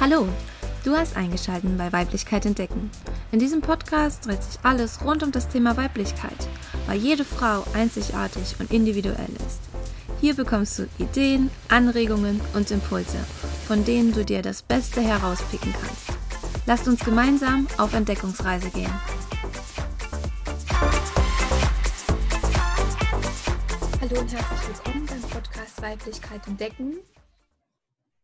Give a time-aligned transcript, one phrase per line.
[0.00, 0.28] Hallo,
[0.84, 2.88] du hast eingeschaltet bei Weiblichkeit entdecken.
[3.32, 6.36] In diesem Podcast dreht sich alles rund um das Thema Weiblichkeit,
[6.86, 9.60] weil jede Frau einzigartig und individuell ist.
[10.20, 13.18] Hier bekommst du Ideen, Anregungen und Impulse,
[13.66, 16.16] von denen du dir das Beste herauspicken kannst.
[16.66, 18.92] Lasst uns gemeinsam auf Entdeckungsreise gehen.
[24.00, 26.98] Hallo und herzlich willkommen beim Podcast Weiblichkeit entdecken.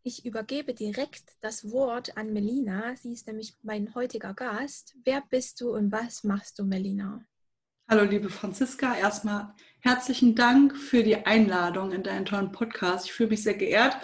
[0.07, 2.95] Ich übergebe direkt das Wort an Melina.
[2.95, 4.95] Sie ist nämlich mein heutiger Gast.
[5.03, 7.25] Wer bist du und was machst du, Melina?
[7.89, 8.95] Hallo, liebe Franziska.
[8.98, 13.07] Erstmal herzlichen Dank für die Einladung in deinen tollen Podcast.
[13.07, 13.97] Ich fühle mich sehr geehrt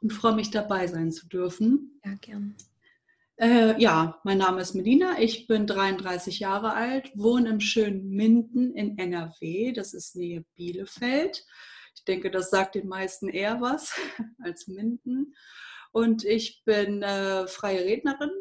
[0.00, 2.00] und freue mich, dabei sein zu dürfen.
[2.04, 2.56] Ja, gern.
[3.36, 5.20] Äh, ja, mein Name ist Melina.
[5.20, 9.70] Ich bin 33 Jahre alt, wohne im schönen Minden in NRW.
[9.70, 11.46] Das ist Nähe Bielefeld.
[11.94, 13.94] Ich denke, das sagt den meisten eher was
[14.42, 15.34] als Minden.
[15.92, 18.32] Und ich bin äh, freie Rednerin,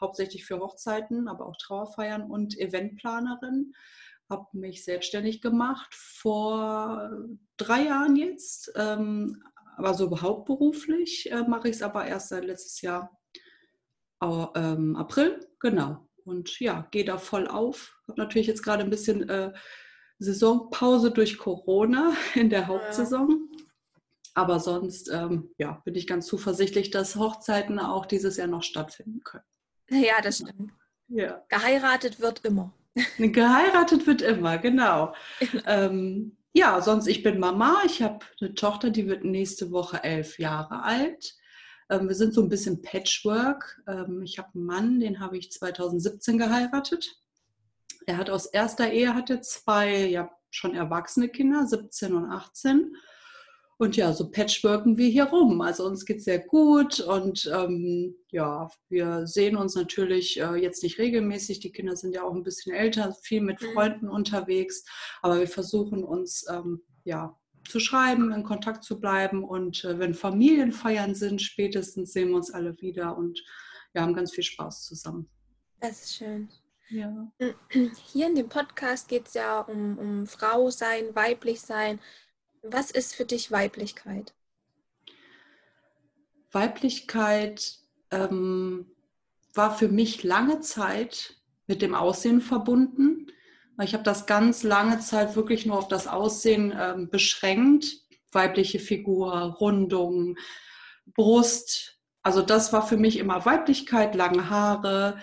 [0.00, 3.72] hauptsächlich für Hochzeiten, aber auch Trauerfeiern und Eventplanerin.
[4.30, 7.10] Habe mich selbstständig gemacht vor
[7.56, 9.42] drei Jahren jetzt, ähm,
[9.76, 13.10] aber so hauptberuflich äh, mache ich es aber erst seit letztes Jahr
[14.22, 16.08] ähm, April, genau.
[16.24, 17.98] Und ja, gehe da voll auf.
[18.08, 19.52] Habe natürlich jetzt gerade ein bisschen äh,
[20.24, 23.48] Saisonpause durch Corona in der Hauptsaison.
[24.34, 29.20] Aber sonst ähm, ja, bin ich ganz zuversichtlich, dass Hochzeiten auch dieses Jahr noch stattfinden
[29.22, 29.44] können.
[29.90, 30.72] Ja, das stimmt.
[31.08, 31.44] Ja.
[31.48, 32.72] Geheiratet wird immer.
[33.18, 35.14] Geheiratet wird immer, genau.
[35.66, 37.82] ähm, ja, sonst, ich bin Mama.
[37.84, 41.34] Ich habe eine Tochter, die wird nächste Woche elf Jahre alt.
[41.90, 43.82] Ähm, wir sind so ein bisschen Patchwork.
[43.86, 47.16] Ähm, ich habe einen Mann, den habe ich 2017 geheiratet.
[48.06, 52.94] Er hat aus erster Ehe hatte zwei ja schon erwachsene Kinder, 17 und 18.
[53.76, 55.60] Und ja, so patchworken wir hier rum.
[55.60, 60.82] Also uns geht es sehr gut und ähm, ja, wir sehen uns natürlich äh, jetzt
[60.84, 61.58] nicht regelmäßig.
[61.58, 63.72] Die Kinder sind ja auch ein bisschen älter, viel mit mhm.
[63.72, 64.84] Freunden unterwegs,
[65.22, 67.36] aber wir versuchen uns ähm, ja
[67.66, 72.52] zu schreiben, in Kontakt zu bleiben und äh, wenn Familienfeiern sind, spätestens sehen wir uns
[72.52, 73.42] alle wieder und
[73.92, 75.28] wir haben ganz viel Spaß zusammen.
[75.80, 76.48] Das ist schön.
[76.88, 77.32] Ja.
[77.68, 82.00] Hier in dem Podcast geht es ja um, um Frau sein, weiblich sein.
[82.62, 84.34] Was ist für dich Weiblichkeit?
[86.52, 87.78] Weiblichkeit
[88.10, 88.86] ähm,
[89.54, 91.36] war für mich lange Zeit
[91.66, 93.28] mit dem Aussehen verbunden.
[93.82, 97.86] Ich habe das ganz lange Zeit wirklich nur auf das Aussehen ähm, beschränkt.
[98.30, 100.36] Weibliche Figur, Rundung,
[101.14, 101.98] Brust.
[102.22, 105.20] Also das war für mich immer Weiblichkeit, lange Haare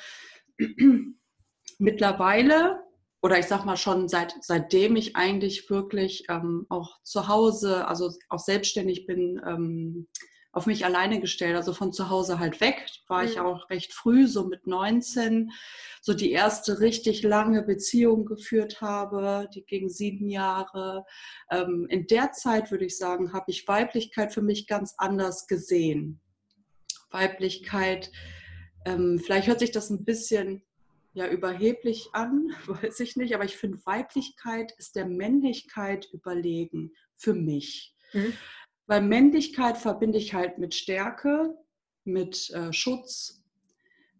[1.81, 2.83] mittlerweile
[3.23, 8.11] oder ich sag mal schon seit, seitdem ich eigentlich wirklich ähm, auch zu Hause, also
[8.29, 10.07] auch selbstständig bin, ähm,
[10.53, 13.29] auf mich alleine gestellt, also von zu Hause halt weg, war mhm.
[13.29, 15.51] ich auch recht früh, so mit 19,
[16.01, 21.05] so die erste richtig lange Beziehung geführt habe, die ging sieben Jahre.
[21.51, 26.19] Ähm, in der Zeit, würde ich sagen, habe ich Weiblichkeit für mich ganz anders gesehen.
[27.11, 28.11] Weiblichkeit,
[28.85, 30.63] ähm, vielleicht hört sich das ein bisschen
[31.13, 37.33] ja überheblich an, weiß ich nicht, aber ich finde, Weiblichkeit ist der Männlichkeit überlegen für
[37.33, 37.95] mich.
[38.13, 38.33] Mhm.
[38.87, 41.55] Weil Männlichkeit verbinde ich halt mit Stärke,
[42.03, 43.43] mit äh, Schutz.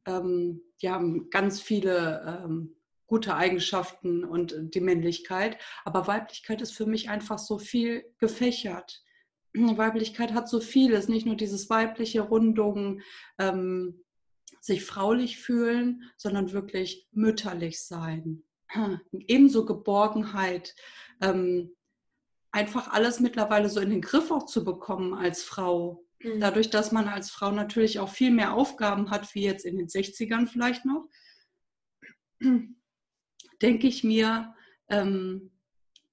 [0.05, 2.75] Ähm, die haben ganz viele ähm,
[3.07, 5.57] gute Eigenschaften und die Männlichkeit.
[5.83, 9.03] Aber Weiblichkeit ist für mich einfach so viel gefächert.
[9.53, 13.01] Weiblichkeit hat so vieles, nicht nur dieses weibliche Rundung,
[13.37, 14.01] ähm,
[14.61, 18.43] sich fraulich fühlen, sondern wirklich mütterlich sein.
[19.11, 20.75] Ebenso Geborgenheit,
[21.19, 21.75] ähm,
[22.51, 26.05] einfach alles mittlerweile so in den Griff auch zu bekommen als Frau.
[26.19, 26.39] Mhm.
[26.39, 29.87] Dadurch, dass man als Frau natürlich auch viel mehr Aufgaben hat, wie jetzt in den
[29.87, 31.09] 60ern vielleicht noch,
[33.61, 34.53] denke ich mir,
[34.89, 35.51] ähm,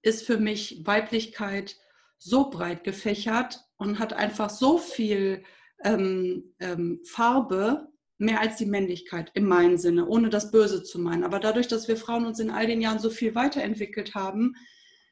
[0.02, 1.76] ist für mich Weiblichkeit
[2.18, 5.44] so breit gefächert und hat einfach so viel
[5.84, 11.24] ähm, ähm, Farbe, mehr als die Männlichkeit in meinem Sinne, ohne das Böse zu meinen.
[11.24, 14.54] Aber dadurch, dass wir Frauen uns in all den Jahren so viel weiterentwickelt haben,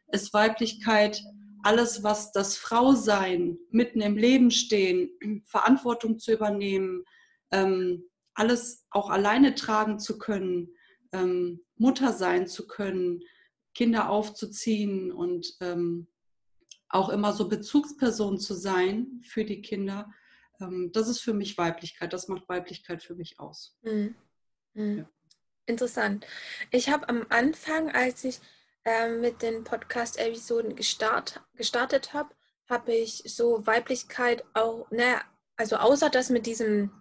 [0.08, 1.22] ist Weiblichkeit
[1.62, 5.10] alles, was das Frausein, mitten im Leben stehen,
[5.46, 7.04] Verantwortung zu übernehmen,
[7.50, 8.04] ähm,
[8.34, 10.68] alles auch alleine tragen zu können,
[11.12, 13.20] ähm, Mutter sein zu können,
[13.74, 16.08] Kinder aufzuziehen und ähm,
[16.88, 20.10] auch immer so Bezugsperson zu sein für die Kinder
[20.58, 22.12] das ist für mich Weiblichkeit.
[22.12, 23.76] Das macht Weiblichkeit für mich aus.
[23.82, 24.14] Mhm.
[24.74, 24.98] Mhm.
[24.98, 25.08] Ja.
[25.66, 26.26] Interessant.
[26.70, 28.40] Ich habe am Anfang, als ich
[28.84, 32.34] äh, mit den Podcast-Episoden gestart, gestartet habe,
[32.68, 35.20] habe ich so Weiblichkeit auch, ne,
[35.56, 36.92] also außer das mit diesem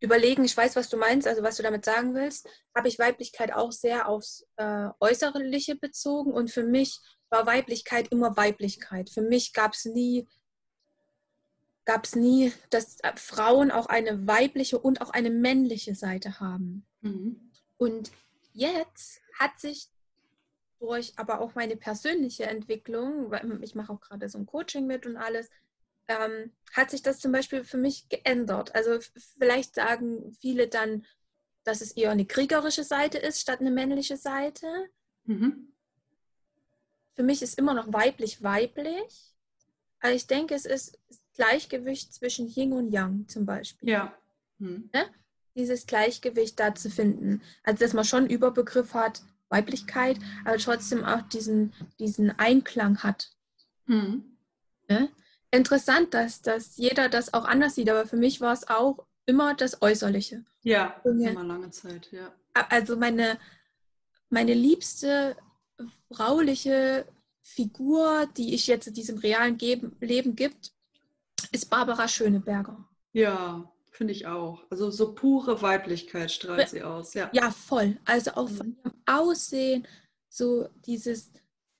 [0.00, 3.52] Überlegen, ich weiß, was du meinst, also was du damit sagen willst, habe ich Weiblichkeit
[3.52, 6.98] auch sehr aufs äh, Äußerliche bezogen und für mich
[7.30, 9.08] war Weiblichkeit immer Weiblichkeit.
[9.10, 10.28] Für mich gab es nie,
[11.86, 16.84] gab es nie, dass äh, Frauen auch eine weibliche und auch eine männliche Seite haben.
[17.00, 17.50] Mhm.
[17.78, 18.10] Und
[18.52, 19.88] jetzt hat sich
[20.78, 25.06] durch aber auch meine persönliche Entwicklung, weil ich mache auch gerade so ein Coaching mit
[25.06, 25.48] und alles,
[26.08, 28.74] ähm, hat sich das zum Beispiel für mich geändert.
[28.74, 28.98] Also
[29.38, 31.06] vielleicht sagen viele dann,
[31.64, 34.66] dass es eher eine kriegerische Seite ist statt eine männliche Seite.
[35.24, 35.72] Mhm.
[37.14, 39.34] Für mich ist immer noch weiblich-weiblich.
[40.00, 40.98] Aber ich denke, es ist
[41.36, 43.90] Gleichgewicht zwischen Yin und Yang zum Beispiel.
[43.90, 44.14] Ja.
[44.58, 44.90] Mhm.
[44.92, 45.06] Ne?
[45.54, 47.42] Dieses Gleichgewicht da zu finden.
[47.62, 53.30] Also, dass man schon Überbegriff hat, Weiblichkeit, aber trotzdem auch diesen, diesen Einklang hat.
[53.86, 54.36] Mhm.
[54.88, 55.10] Ne?
[55.50, 59.54] Interessant, dass, dass jeder das auch anders sieht, aber für mich war es auch immer
[59.54, 60.44] das Äußerliche.
[60.62, 62.32] Ja, immer lange Zeit, ja.
[62.52, 63.38] Also meine,
[64.30, 65.36] meine liebste
[66.10, 67.06] frauliche
[67.42, 69.58] Figur, die ich jetzt in diesem realen
[70.00, 70.72] Leben gibt,
[71.56, 72.86] ist Barbara Schöneberger.
[73.12, 74.62] Ja, finde ich auch.
[74.70, 77.14] Also so pure Weiblichkeit strahlt sie aus.
[77.14, 77.96] Ja, ja voll.
[78.04, 78.76] Also auch von mhm.
[78.84, 79.88] ihrem Aussehen,
[80.28, 81.32] so dieses,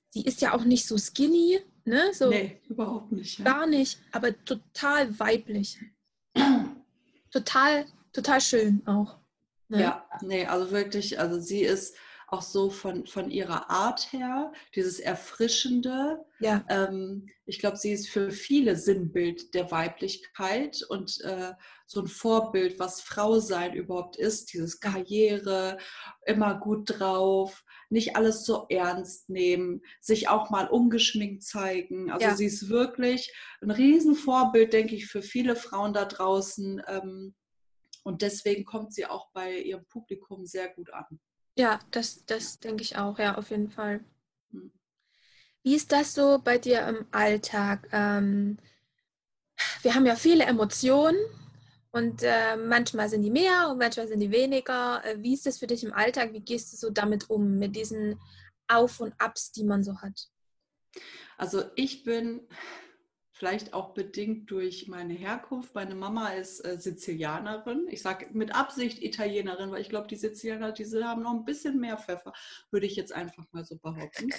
[0.09, 2.11] sie ist ja auch nicht so skinny, ne?
[2.11, 3.37] So nee, überhaupt nicht.
[3.37, 3.45] Ja.
[3.45, 5.77] Gar nicht, aber total weiblich.
[7.31, 9.19] total, total schön auch.
[9.69, 9.81] Ne?
[9.81, 11.95] Ja, nee, also wirklich, also sie ist
[12.27, 16.25] auch so von, von ihrer Art her, dieses Erfrischende.
[16.39, 16.65] Ja.
[16.69, 21.53] Ähm, ich glaube, sie ist für viele Sinnbild der Weiblichkeit und äh,
[21.85, 25.77] so ein Vorbild, was Frau sein überhaupt ist, dieses Karriere,
[26.25, 32.11] immer gut drauf, nicht alles so ernst nehmen, sich auch mal ungeschminkt zeigen.
[32.11, 32.35] Also ja.
[32.35, 36.81] sie ist wirklich ein Riesenvorbild, denke ich, für viele Frauen da draußen.
[36.87, 37.35] Ähm,
[38.03, 41.21] und deswegen kommt sie auch bei ihrem Publikum sehr gut an.
[41.57, 44.01] Ja, das, das denke ich auch, ja, auf jeden Fall.
[44.51, 44.71] Hm.
[45.63, 47.89] Wie ist das so bei dir im Alltag?
[47.91, 48.59] Ähm,
[49.81, 51.17] wir haben ja viele Emotionen
[51.89, 55.03] und äh, manchmal sind die mehr und manchmal sind die weniger.
[55.03, 56.31] Äh, wie ist das für dich im Alltag?
[56.31, 58.19] Wie gehst du so damit um, mit diesen
[58.67, 60.27] Auf und Abs, die man so hat?
[61.37, 62.41] Also ich bin
[63.37, 65.75] vielleicht auch bedingt durch meine Herkunft.
[65.75, 67.87] Meine Mama ist äh, Sizilianerin.
[67.89, 71.79] Ich sage mit Absicht Italienerin, weil ich glaube, die Sizilianer, diese haben noch ein bisschen
[71.79, 72.33] mehr Pfeffer,
[72.71, 74.29] würde ich jetzt einfach mal so behaupten.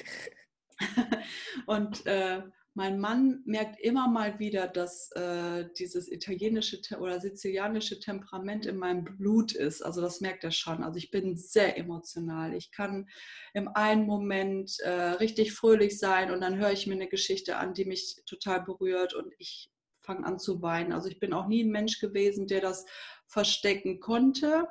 [1.66, 2.42] Und äh,
[2.74, 9.04] mein Mann merkt immer mal wieder, dass äh, dieses italienische oder sizilianische Temperament in meinem
[9.04, 9.82] Blut ist.
[9.82, 10.84] Also das merkt er schon.
[10.84, 12.54] Also ich bin sehr emotional.
[12.54, 13.08] Ich kann
[13.52, 17.74] im einen Moment äh, richtig fröhlich sein und dann höre ich mir eine Geschichte an,
[17.74, 20.92] die mich total berührt und ich fange an zu weinen.
[20.92, 22.86] Also ich bin auch nie ein Mensch gewesen, der das
[23.26, 24.68] verstecken konnte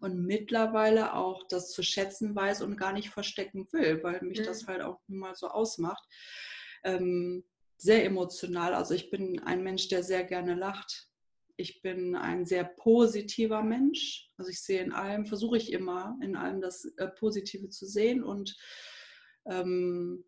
[0.00, 4.44] und mittlerweile auch das zu schätzen weiß und gar nicht verstecken will, weil mich mhm.
[4.44, 6.04] das halt auch nun mal so ausmacht
[6.84, 7.44] ähm,
[7.76, 8.74] sehr emotional.
[8.74, 11.08] Also ich bin ein Mensch, der sehr gerne lacht.
[11.56, 14.30] Ich bin ein sehr positiver Mensch.
[14.36, 18.22] Also ich sehe in allem, versuche ich immer in allem das äh, Positive zu sehen
[18.22, 18.56] und
[19.46, 20.24] ähm,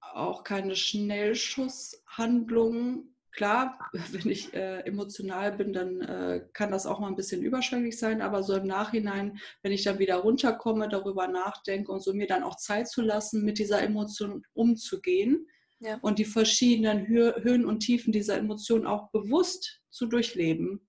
[0.00, 3.08] auch keine Schnellschusshandlungen.
[3.32, 3.78] Klar,
[4.12, 8.20] wenn ich äh, emotional bin, dann äh, kann das auch mal ein bisschen überschwänglich sein,
[8.20, 12.42] aber so im Nachhinein, wenn ich dann wieder runterkomme, darüber nachdenke und so mir dann
[12.42, 15.48] auch Zeit zu lassen, mit dieser Emotion umzugehen,
[15.82, 15.98] ja.
[16.00, 20.88] und die verschiedenen Höhen und Tiefen dieser Emotionen auch bewusst zu durchleben,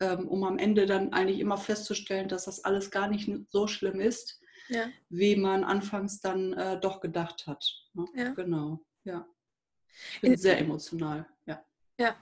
[0.00, 4.00] ähm, um am Ende dann eigentlich immer festzustellen, dass das alles gar nicht so schlimm
[4.00, 4.88] ist, ja.
[5.08, 7.64] wie man anfangs dann äh, doch gedacht hat.
[7.92, 8.06] Ne?
[8.14, 8.28] Ja.
[8.30, 9.26] Genau, ja.
[10.14, 11.62] Ich bin In, sehr emotional, ja.
[11.98, 12.16] Ja,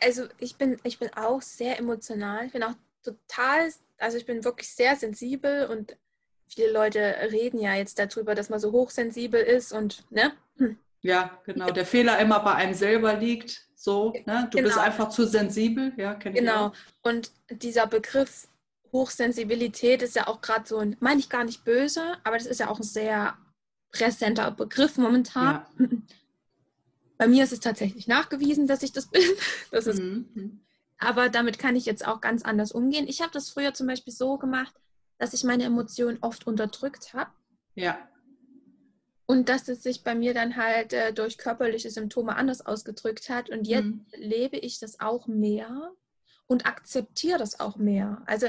[0.00, 2.46] also ich bin, ich bin auch sehr emotional.
[2.46, 2.74] Ich bin auch
[3.04, 5.96] total, also ich bin wirklich sehr sensibel und
[6.48, 10.76] viele Leute reden ja jetzt darüber, dass man so hochsensibel ist und ne, hm.
[11.02, 11.70] Ja, genau.
[11.70, 13.66] Der Fehler immer bei einem selber liegt.
[13.74, 14.48] So, ne?
[14.50, 14.68] Du genau.
[14.68, 16.72] bist einfach zu sensibel, ja, Genau.
[17.02, 18.46] Und dieser Begriff
[18.92, 22.60] Hochsensibilität ist ja auch gerade so ein, meine ich gar nicht böse, aber das ist
[22.60, 23.38] ja auch ein sehr
[23.92, 25.64] präsenter Begriff momentan.
[25.78, 25.86] Ja.
[27.18, 29.22] Bei mir ist es tatsächlich nachgewiesen, dass ich das bin.
[29.70, 30.60] Das ist, mhm.
[30.98, 33.08] Aber damit kann ich jetzt auch ganz anders umgehen.
[33.08, 34.74] Ich habe das früher zum Beispiel so gemacht,
[35.18, 37.30] dass ich meine Emotionen oft unterdrückt habe.
[37.74, 37.98] Ja.
[39.30, 43.48] Und dass es sich bei mir dann halt äh, durch körperliche Symptome anders ausgedrückt hat.
[43.48, 44.04] Und jetzt mhm.
[44.16, 45.92] lebe ich das auch mehr
[46.48, 48.24] und akzeptiere das auch mehr.
[48.26, 48.48] Also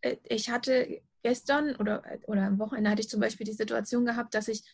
[0.00, 4.34] äh, ich hatte gestern oder, oder am Wochenende hatte ich zum Beispiel die Situation gehabt,
[4.34, 4.64] dass ich,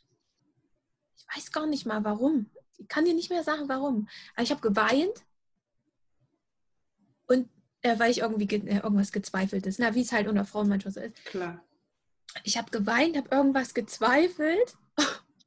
[1.16, 4.52] ich weiß gar nicht mal warum, ich kann dir nicht mehr sagen warum, aber ich
[4.52, 5.22] habe geweint
[7.26, 7.50] und
[7.82, 10.94] äh, weil ich irgendwie ge äh, irgendwas gezweifelt ist, wie es halt unter Frauen manchmal
[10.94, 11.14] so ist.
[11.26, 11.62] Klar.
[12.42, 14.78] Ich habe geweint, habe irgendwas gezweifelt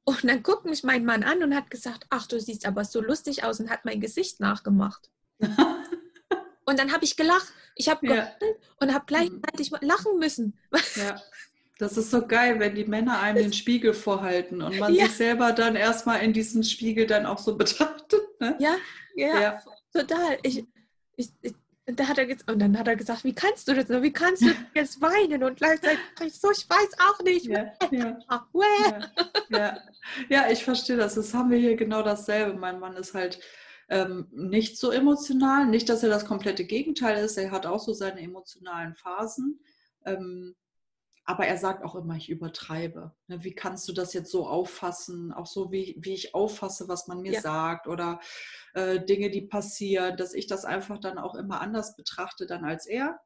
[0.06, 3.02] und dann guckt mich mein Mann an und hat gesagt, ach, du siehst aber so
[3.02, 5.10] lustig aus und hat mein Gesicht nachgemacht.
[6.66, 7.52] und dann habe ich gelacht.
[7.76, 8.28] Ich habe Ja.
[8.80, 10.58] und habe gleichzeitig lachen müssen.
[10.96, 11.22] Ja.
[11.78, 15.08] Das ist so geil, wenn die Männer einem den Spiegel vorhalten und man Ja.
[15.08, 18.22] sich selber dann erstmal in diesen Spiegel dann auch so betrachtet.
[18.40, 18.56] Ne?
[18.60, 18.76] Ja,
[19.16, 19.64] ja, Ja.
[19.92, 20.38] total.
[20.44, 20.64] Ich,
[21.18, 21.54] ich, ich,
[21.88, 24.02] und, da hat er, und dann hat er gesagt, wie kannst du das nur?
[24.02, 25.44] Wie kannst du jetzt weinen?
[25.44, 26.00] Und gleichzeitig
[26.34, 27.46] so, ich weiß auch nicht.
[27.46, 27.72] Ja.
[27.92, 28.18] Ja,
[29.50, 29.78] ja.
[30.30, 31.16] ja, ich verstehe das.
[31.16, 32.58] Das haben wir hier genau dasselbe.
[32.58, 33.40] Mein Mann ist halt
[33.90, 35.68] ähm, nicht so emotional.
[35.68, 37.38] Nicht, dass er das komplette Gegenteil ist.
[37.38, 39.60] Er hat auch so seine emotionalen Phasen.
[40.06, 40.56] Ähm,
[41.26, 43.14] aber er sagt auch immer, ich übertreibe.
[43.28, 45.34] Ne, Wie kannst du das jetzt so auffassen?
[45.34, 47.42] Auch so, wie, wie ich auffasse, was man mir Ja.
[47.42, 48.20] sagt oder
[48.74, 52.86] äh, Dinge, die passieren, dass ich das einfach dann auch immer anders betrachte dann als
[52.86, 53.20] er.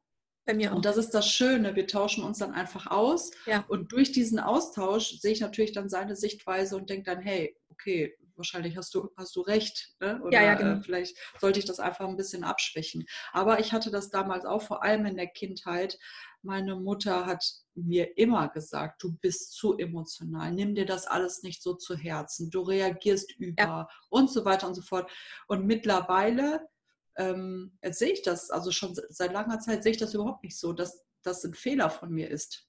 [0.46, 0.76] Bei mir auch.
[0.76, 3.30] Und das ist das Schöne, wir tauschen uns dann einfach aus.
[3.44, 3.64] Ja.
[3.68, 8.16] Und durch diesen Austausch sehe ich natürlich dann seine Sichtweise und denke dann, hey, okay,
[8.36, 9.92] wahrscheinlich hast du, hast du recht.
[10.00, 10.18] Ne?
[10.22, 10.78] Oder Ja, ja, genau.
[10.78, 13.04] äh, vielleicht sollte ich das einfach ein bisschen abschwächen.
[13.32, 15.98] Aber ich hatte das damals auch, vor allem in der Kindheit.
[16.42, 17.44] Meine Mutter hat
[17.74, 22.50] mir immer gesagt, du bist zu emotional, nimm dir das alles nicht so zu Herzen,
[22.50, 25.10] du reagierst über und so weiter und so fort.
[25.48, 26.66] Und mittlerweile
[27.16, 30.42] ähm, jetzt sehe ich das, also schon se- seit langer Zeit sehe ich das überhaupt
[30.44, 32.66] nicht so, dass das ein Fehler von mir ist,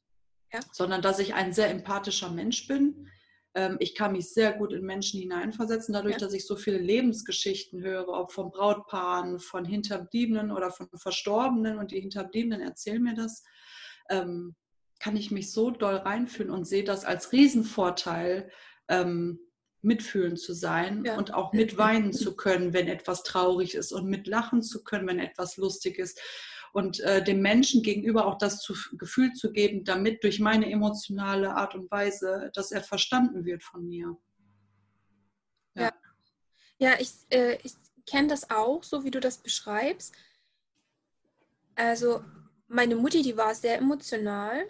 [0.51, 0.60] Ja.
[0.74, 3.08] sondern dass ich ein sehr empathischer Mensch bin.
[3.53, 6.20] Ähm, ich kann mich sehr gut in Menschen hineinversetzen, dadurch, Ja.
[6.20, 11.91] dass ich so viele Lebensgeschichten höre, ob von Brautpaaren, von Hinterbliebenen oder von Verstorbenen und
[11.91, 13.43] die Hinterbliebenen erzählen mir das.
[14.10, 14.55] Ähm,
[15.00, 18.51] kann ich mich so doll reinfühlen und sehe das als Riesenvorteil,
[18.88, 19.39] ähm,
[19.81, 21.17] mitfühlen zu sein Ja.
[21.17, 25.58] und auch mitweinen zu können, wenn etwas traurig ist und mitlachen zu können, wenn etwas
[25.58, 26.22] lustig ist.
[26.74, 31.54] Und äh, dem Menschen gegenüber auch das zu, Gefühl zu geben, damit durch meine emotionale
[31.56, 34.18] Art und Weise, dass er verstanden wird von mir.
[36.82, 37.74] Ja, ich, äh, ich
[38.08, 40.16] kenne das auch, so wie du das beschreibst.
[41.75, 42.24] Also
[42.68, 44.66] meine Mutti, die war sehr emotional,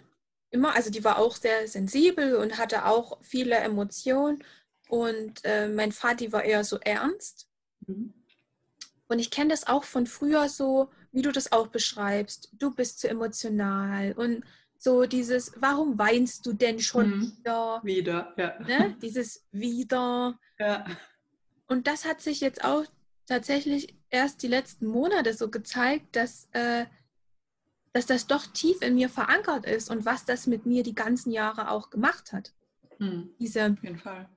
[0.50, 4.44] immer, also die war auch sehr sensibel und hatte auch viele Emotionen.
[4.90, 7.48] Und äh, mein Vati war eher so ernst.
[7.86, 8.12] Mhm.
[9.08, 12.48] Und ich kenne das auch von früher so, wie du das auch beschreibst.
[12.52, 14.44] Du bist zu emotional und
[14.78, 17.22] so dieses, warum weinst du denn schon Mhm.
[17.38, 17.80] wieder?
[17.84, 18.58] Wieder, ja.
[18.60, 18.96] Ne?
[19.00, 20.38] Dieses wieder.
[20.58, 20.84] ja.
[21.68, 22.84] Und das hat sich jetzt auch
[23.26, 26.84] tatsächlich erst die letzten Monate so gezeigt, dass, äh,
[27.94, 31.30] dass das doch tief in mir verankert ist und was das mit mir die ganzen
[31.30, 32.52] Jahre auch gemacht hat.
[32.98, 33.30] Mhm.
[33.38, 34.28] Diese, Auf jeden Fall.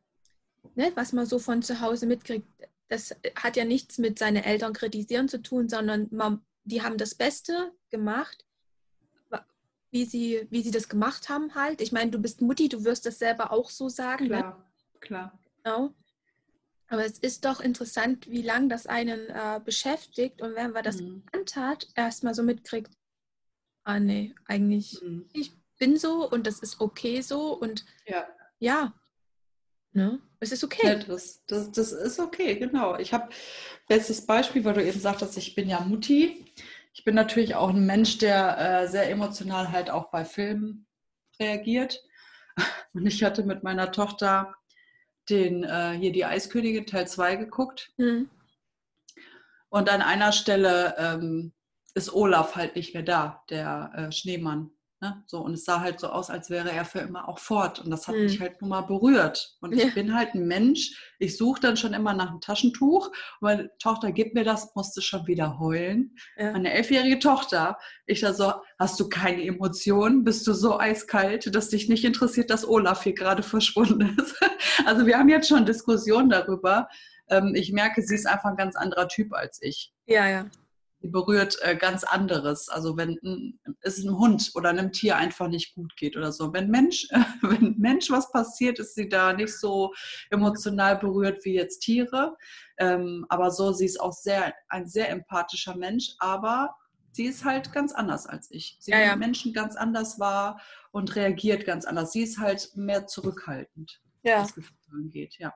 [0.76, 2.48] ne, was man so von zu Hause mitkriegt,
[2.88, 7.16] das hat ja nichts mit seinen Eltern kritisieren zu tun, sondern man, die haben das
[7.16, 8.46] Beste gemacht,
[9.92, 11.80] wie sie, wie sie das gemacht haben halt.
[11.80, 14.26] Ich meine, du bist Mutti, du wirst das selber auch so sagen.
[14.28, 14.40] ne?
[14.40, 15.40] Klar, klar.
[15.64, 15.94] Genau.
[16.88, 21.02] Aber es ist doch interessant, wie lange das einen äh, beschäftigt und wenn man das
[21.02, 21.24] Mhm.
[21.32, 22.92] gelernt hat, erstmal so mitkriegt,
[23.86, 25.30] ah nee, eigentlich, Mhm.
[25.34, 28.28] ich bin so und das ist okay so und Ja.
[28.60, 28.94] ja,
[29.96, 30.20] ne?
[30.40, 31.04] Es ist Ja, okay.
[31.08, 32.98] das, das, das ist okay, genau.
[32.98, 33.30] Ich habe
[33.88, 36.46] bestes Beispiel, weil du eben sagtest, ich bin ja Mutti.
[36.94, 40.86] Ich bin natürlich auch ein Mensch, der äh, sehr emotional halt auch bei Filmen
[41.40, 42.04] reagiert.
[42.94, 44.56] Und ich hatte mit meiner Tochter
[45.30, 47.92] den äh, hier die Eiskönigin Teil 2 geguckt.
[47.98, 48.30] Hm.
[49.70, 51.54] Und an einer Stelle ähm,
[51.96, 54.72] ist Olaf halt nicht mehr da, der äh, Schneemann.
[55.06, 55.24] Ne?
[55.28, 57.80] So, und es sah halt so aus, als wäre er für immer auch fort.
[57.80, 58.24] Und das hat Hm.
[58.24, 59.56] mich halt nun mal berührt.
[59.62, 59.86] Und Ja.
[59.86, 63.08] ich bin halt ein Mensch, ich suche dann schon immer nach einem Taschentuch.
[63.08, 66.16] Und meine Tochter gibt mir das, musste schon wieder heulen.
[66.38, 66.54] Ja.
[66.54, 70.24] Meine elfjährige Tochter, ich da so, hast du keine Emotionen?
[70.24, 74.36] Bist du so eiskalt, dass dich nicht interessiert, dass Olaf hier gerade verschwunden ist?
[74.86, 76.90] Also wir haben jetzt schon Diskussionen darüber.
[77.30, 79.94] Ähm, ich merke, sie ist einfach ein ganz anderer Typ als ich.
[80.06, 80.46] ja, ja.
[81.06, 82.68] Sie berührt äh, ganz anderes.
[82.68, 86.52] Also wenn ein- es einem Hund oder einem Tier einfach nicht gut geht oder so.
[86.52, 87.08] Wenn Mensch,
[87.44, 89.94] wenn Mensch was passiert, ist sie da nicht so
[90.32, 92.36] emotional berührt wie jetzt Tiere.
[92.80, 96.76] Ähm, aber so, sie ist auch sehr, ein sehr empathischer Mensch, aber
[97.12, 98.76] sie ist halt ganz anders als ich.
[98.80, 99.16] Sie Ja, ja.
[99.16, 100.60] Menschen ganz anders wahr
[100.92, 102.14] und reagiert ganz anders.
[102.14, 104.42] Sie ist halt mehr zurückhaltend, Ja.
[104.42, 105.54] was Gefühle angeht, ja.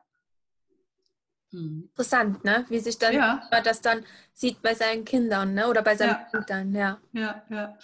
[1.52, 1.90] Hm.
[1.90, 2.66] Interessant, ne?
[2.70, 3.48] Wie sich dann Ja.
[3.52, 5.68] man das dann sieht bei seinen Kindern, ne?
[5.68, 6.28] Oder bei seinen Ja.
[6.40, 7.02] Eltern, ja.
[7.14, 7.78] Ja, ja.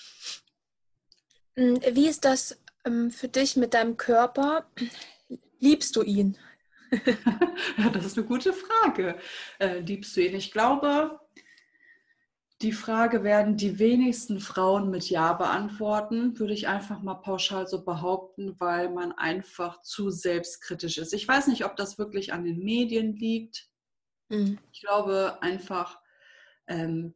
[1.57, 4.65] Hm, Wie ist das ähm, für dich mit deinem Körper?
[5.59, 6.37] Liebst du ihn?
[7.77, 9.17] Ja, das ist eine gute Frage.
[9.59, 10.35] Äh, liebst du ihn?
[10.35, 11.19] Ich glaube,
[12.61, 17.83] Die Frage werden die wenigsten Frauen mit Ja beantworten, würde ich einfach mal pauschal so
[17.83, 21.13] behaupten, weil man einfach zu selbstkritisch ist.
[21.13, 23.69] Ich weiß nicht, ob das wirklich an den Medien liegt.
[24.29, 24.57] Mhm.
[24.71, 25.99] Ich glaube einfach,
[26.67, 27.13] ähm,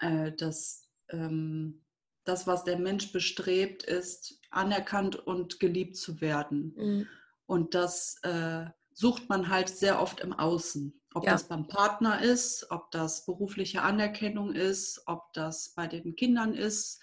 [0.00, 1.84] äh, dass ähm,
[2.24, 6.74] das, was der Mensch bestrebt, ist, anerkannt und geliebt zu werden.
[6.76, 7.08] Mhm.
[7.46, 8.66] Und das äh,
[8.98, 10.92] sucht man halt sehr oft im Außen.
[11.14, 11.30] Ob ja.
[11.32, 17.00] das beim Partner ist, ob das berufliche Anerkennung ist, ob das bei den Kindern ist,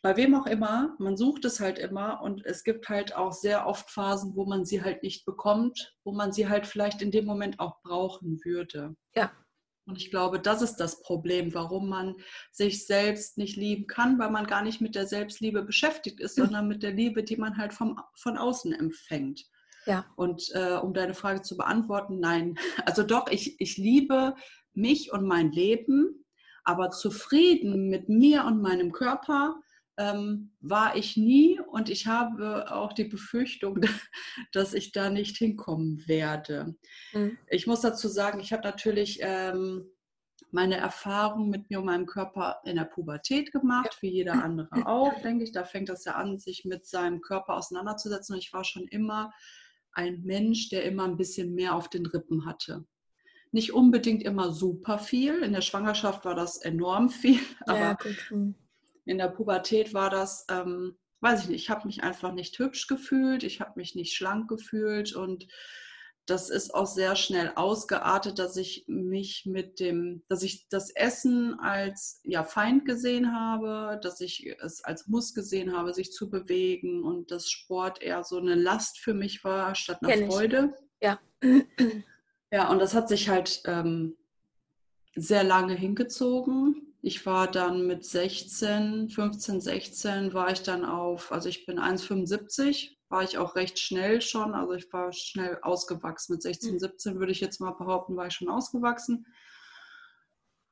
[0.00, 0.96] bei wem auch immer.
[0.98, 4.64] Man sucht es halt immer und es gibt halt auch sehr oft Phasen, wo man
[4.64, 8.96] sie halt nicht bekommt, wo man sie halt vielleicht in dem Moment auch brauchen würde.
[9.14, 9.30] Ja.
[9.86, 12.14] Und ich glaube, das ist das Problem, warum man
[12.50, 16.66] sich selbst nicht lieben kann, weil man gar nicht mit der Selbstliebe beschäftigt ist, sondern
[16.66, 19.44] mit der Liebe, die man halt vom, von außen empfängt.
[19.86, 20.06] Ja.
[20.16, 22.56] Und äh, um deine Frage zu beantworten, nein.
[22.84, 24.34] Also doch, ich, ich liebe
[24.72, 26.24] mich und mein Leben,
[26.64, 29.60] aber zufrieden mit mir und meinem Körper
[29.96, 33.80] ähm, war ich nie und ich habe auch die Befürchtung,
[34.52, 36.74] dass ich da nicht hinkommen werde.
[37.12, 37.38] Mhm.
[37.48, 39.90] Ich muss dazu sagen, ich habe natürlich ähm,
[40.52, 45.20] meine Erfahrung mit mir und meinem Körper in der Pubertät gemacht, wie jeder andere auch,
[45.22, 45.52] denke ich.
[45.52, 48.34] Da fängt das ja an, sich mit seinem Körper auseinanderzusetzen.
[48.34, 49.32] Und ich war schon immer
[49.92, 52.84] ein Mensch, der immer ein bisschen mehr auf den Rippen hatte.
[53.52, 55.42] Nicht unbedingt immer super viel.
[55.42, 57.96] In der Schwangerschaft war das enorm viel, aber ja,
[59.04, 62.86] in der Pubertät war das, ähm, weiß ich nicht, ich habe mich einfach nicht hübsch
[62.86, 65.48] gefühlt, ich habe mich nicht schlank gefühlt und
[66.30, 71.58] das ist auch sehr schnell ausgeartet, dass ich mich mit dem, dass ich das Essen
[71.58, 77.02] als ja, Feind gesehen habe, dass ich es als Muss gesehen habe, sich zu bewegen
[77.02, 80.74] und dass Sport eher so eine Last für mich war statt eine Kenn Freude.
[81.00, 81.08] Ich.
[81.08, 81.20] Ja.
[82.52, 84.16] Ja, und das hat sich halt ähm,
[85.14, 86.89] sehr lange hingezogen.
[87.02, 92.96] Ich war dann mit 16, 15, 16 war ich dann auf, also ich bin 1,75
[93.10, 94.54] war ich auch recht schnell schon.
[94.54, 96.34] Also ich war schnell ausgewachsen.
[96.34, 99.26] Mit 16, 17 würde ich jetzt mal behaupten, war ich schon ausgewachsen.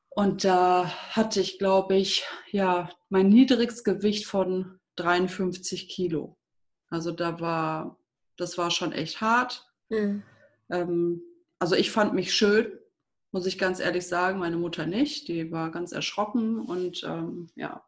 [0.09, 6.39] Und da hatte ich, glaube ich, ja, mein niedrigstes Gewicht von 53 Kilo.
[6.89, 7.99] Also da war,
[8.37, 9.67] das war schon echt hart.
[9.89, 10.23] Mhm.
[10.71, 11.23] Ähm,
[11.59, 12.73] also ich fand mich schön,
[13.33, 15.29] muss ich ganz ehrlich sagen, meine Mutter nicht.
[15.29, 17.85] Die war ganz erschrocken und ähm, ja,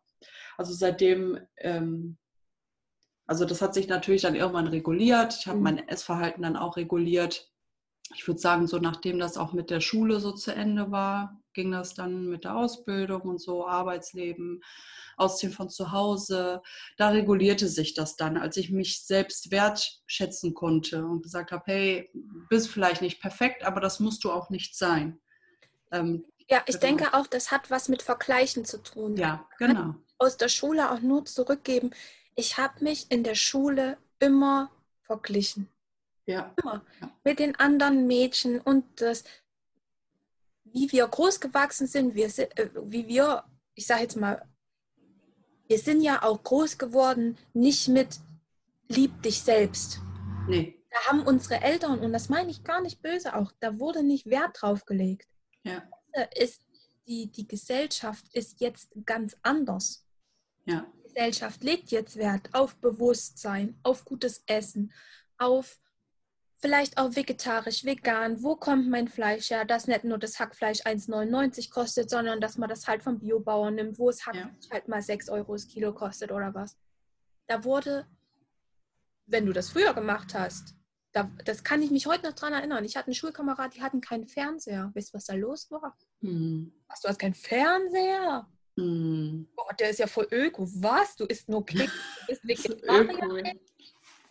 [0.56, 2.18] also seitdem ähm,
[3.30, 5.36] also das hat sich natürlich dann irgendwann reguliert.
[5.38, 5.62] Ich habe mhm.
[5.62, 7.48] mein Essverhalten dann auch reguliert.
[8.16, 11.70] Ich würde sagen, so nachdem das auch mit der Schule so zu Ende war, ging
[11.70, 14.64] das dann mit der Ausbildung und so, Arbeitsleben,
[15.16, 16.60] Ausziehen von zu Hause.
[16.96, 22.10] Da regulierte sich das dann, als ich mich selbst wertschätzen konnte und gesagt habe, hey,
[22.48, 25.20] bist vielleicht nicht perfekt, aber das musst du auch nicht sein.
[25.92, 26.98] Ähm, ja, ich genau.
[26.98, 29.16] denke auch, das hat was mit Vergleichen zu tun.
[29.16, 29.94] Ja, genau.
[30.18, 31.92] Aus der Schule auch nur zurückgeben
[32.40, 34.70] ich habe mich in der Schule immer
[35.02, 35.68] verglichen.
[36.26, 36.54] Ja.
[36.62, 36.84] Immer.
[37.00, 37.10] Ja.
[37.24, 39.24] Mit den anderen Mädchen und das,
[40.64, 44.42] wie wir groß gewachsen sind, wir äh, wie wir, ich sage jetzt mal,
[45.68, 48.20] wir sind ja auch groß geworden, nicht mit
[48.88, 50.00] lieb dich selbst.
[50.48, 50.76] Nee.
[50.90, 54.26] Da haben unsere Eltern, und das meine ich gar nicht böse auch, da wurde nicht
[54.26, 55.28] Wert drauf gelegt.
[55.64, 55.82] Ja.
[56.34, 56.62] Ist,
[57.06, 60.06] die, die Gesellschaft ist jetzt ganz anders.
[60.64, 60.86] Ja.
[61.02, 64.92] Gesellschaft legt jetzt Wert auf Bewusstsein, auf gutes Essen,
[65.38, 65.80] auf
[66.60, 68.42] vielleicht auch vegetarisch, vegan.
[68.42, 69.64] Wo kommt mein Fleisch her?
[69.64, 73.98] Dass nicht nur das Hackfleisch 1,99 kostet, sondern dass man das halt vom Biobauern nimmt,
[73.98, 74.70] wo es Hackfleisch ja.
[74.70, 76.76] halt mal 6 Euro das Kilo kostet oder was.
[77.46, 78.06] Da wurde,
[79.26, 80.74] wenn du das früher gemacht hast,
[81.12, 82.84] da, das kann ich mich heute noch dran erinnern.
[82.84, 84.92] Ich hatte einen Schulkamerad, die hatten keinen Fernseher.
[84.94, 85.96] Weißt du, was da los war?
[86.20, 86.72] Hm.
[86.88, 88.48] Was, du hast keinen Fernseher?
[88.76, 89.46] Mm.
[89.56, 90.68] Oh, der ist ja voll öko.
[90.76, 91.16] Was?
[91.16, 93.54] Du isst nur Keks, du bist Vegetarier.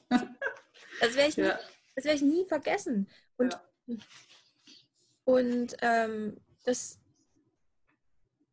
[0.09, 1.59] das werde ich, ja.
[1.95, 3.09] Nie, werd ich nie vergessen.
[3.37, 3.97] Und, ja.
[5.25, 6.99] und ähm, das,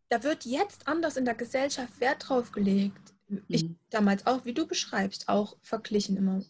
[0.09, 3.15] da wird jetzt anders in der Gesellschaft Wert drauf gelegt.
[3.49, 3.79] Ich mhm.
[3.91, 6.43] damals auch, wie du beschreibst, auch verglichen immer.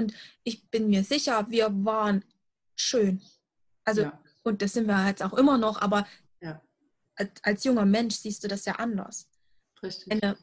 [0.00, 2.24] Und ich bin mir sicher, wir waren
[2.76, 3.20] schön.
[3.84, 4.20] Also, ja.
[4.42, 6.06] und das sind wir jetzt auch immer noch, aber
[7.42, 9.28] als junger Mensch siehst du das ja anders.
[9.82, 10.12] Richtig.
[10.12, 10.36] Eine,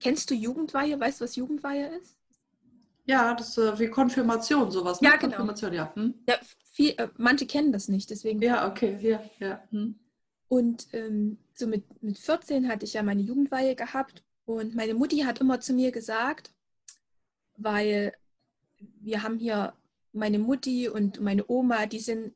[0.00, 0.98] kennst du Jugendweihe?
[0.98, 2.18] Weißt du, was Jugendweihe ist?
[3.04, 5.00] Ja, das ist äh, wie Konfirmation, sowas.
[5.00, 5.08] Ne?
[5.08, 5.36] Ja, genau.
[5.36, 5.94] Konfirmation, ja.
[5.94, 6.14] Hm?
[6.28, 6.36] ja
[6.72, 8.42] viel, äh, manche kennen das nicht, deswegen.
[8.42, 9.62] Ja, okay, ja, ja.
[9.70, 9.98] Hm.
[10.48, 15.18] Und ähm, so mit, mit 14 hatte ich ja meine Jugendweihe gehabt und meine Mutti
[15.18, 16.52] hat immer zu mir gesagt,
[17.56, 18.12] weil
[19.00, 19.74] wir haben hier
[20.12, 22.34] meine Mutti und meine Oma, die sind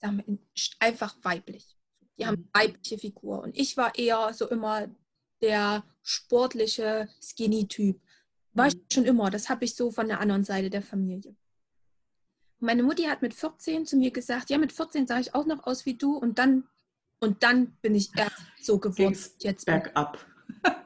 [0.00, 0.38] wir,
[0.80, 1.76] einfach weiblich
[2.18, 3.42] Die haben weibliche Figur.
[3.42, 4.88] Und ich war eher so immer
[5.40, 8.00] der sportliche Skinny-Typ.
[8.52, 9.30] War ich schon immer.
[9.30, 11.34] Das habe ich so von der anderen Seite der Familie.
[12.60, 15.66] meine Mutti hat mit 14 zu mir gesagt, ja, mit 14 sah ich auch noch
[15.66, 16.64] aus wie du und dann
[17.20, 19.18] und dann bin ich erst so geworden.
[19.38, 20.24] Jetzt bergab.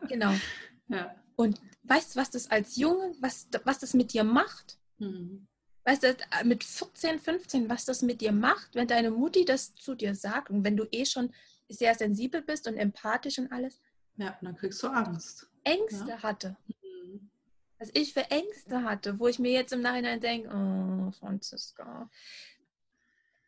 [0.08, 0.32] Genau.
[0.90, 1.14] Ja.
[1.36, 4.78] Und weißt du, was das als Junge, was, was das mit dir macht?
[4.98, 5.46] Mhm.
[5.84, 9.94] Weißt du, mit 14, 15, was das mit dir macht, wenn deine Mutti das zu
[9.94, 11.32] dir sagt und wenn du eh schon
[11.68, 13.80] sehr sensibel bist und empathisch und alles.
[14.16, 15.48] Ja, dann kriegst du Angst.
[15.64, 16.22] Ängste ja.
[16.22, 16.56] hatte.
[16.66, 17.30] Mhm.
[17.78, 22.10] Was ich für Ängste hatte, wo ich mir jetzt im Nachhinein denke, oh, Franziska.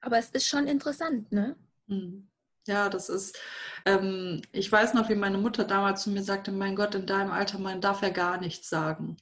[0.01, 1.57] Aber es ist schon interessant, ne?
[1.89, 2.29] Mhm.
[2.67, 3.39] Ja, das ist,
[3.87, 7.31] ähm, ich weiß noch, wie meine Mutter damals zu mir sagte, mein Gott, in deinem
[7.33, 9.17] Alter, man darf ja gar nichts sagen,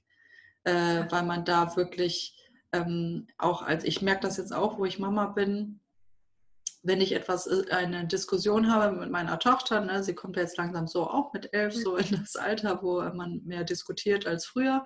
[0.65, 2.37] äh, weil man da wirklich
[2.73, 5.81] ähm, auch, als ich merke das jetzt auch, wo ich Mama bin,
[6.83, 10.59] wenn ich etwas, äh, eine Diskussion habe mit meiner Tochter, ne, sie kommt ja jetzt
[10.59, 14.85] langsam so auch mit elf, so in das Alter, wo man mehr diskutiert als früher.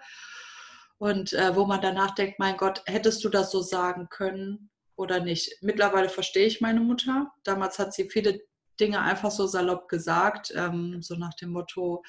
[0.98, 4.70] Und äh, wo man danach denkt, mein Gott, hättest du das so sagen können?
[5.02, 5.58] Oder nicht.
[5.60, 7.32] Mittlerweile verstehe ich meine Mutter.
[7.44, 8.40] Damals hat sie viele
[8.80, 12.02] Dinge einfach so salopp gesagt, ähm, so nach dem Motto,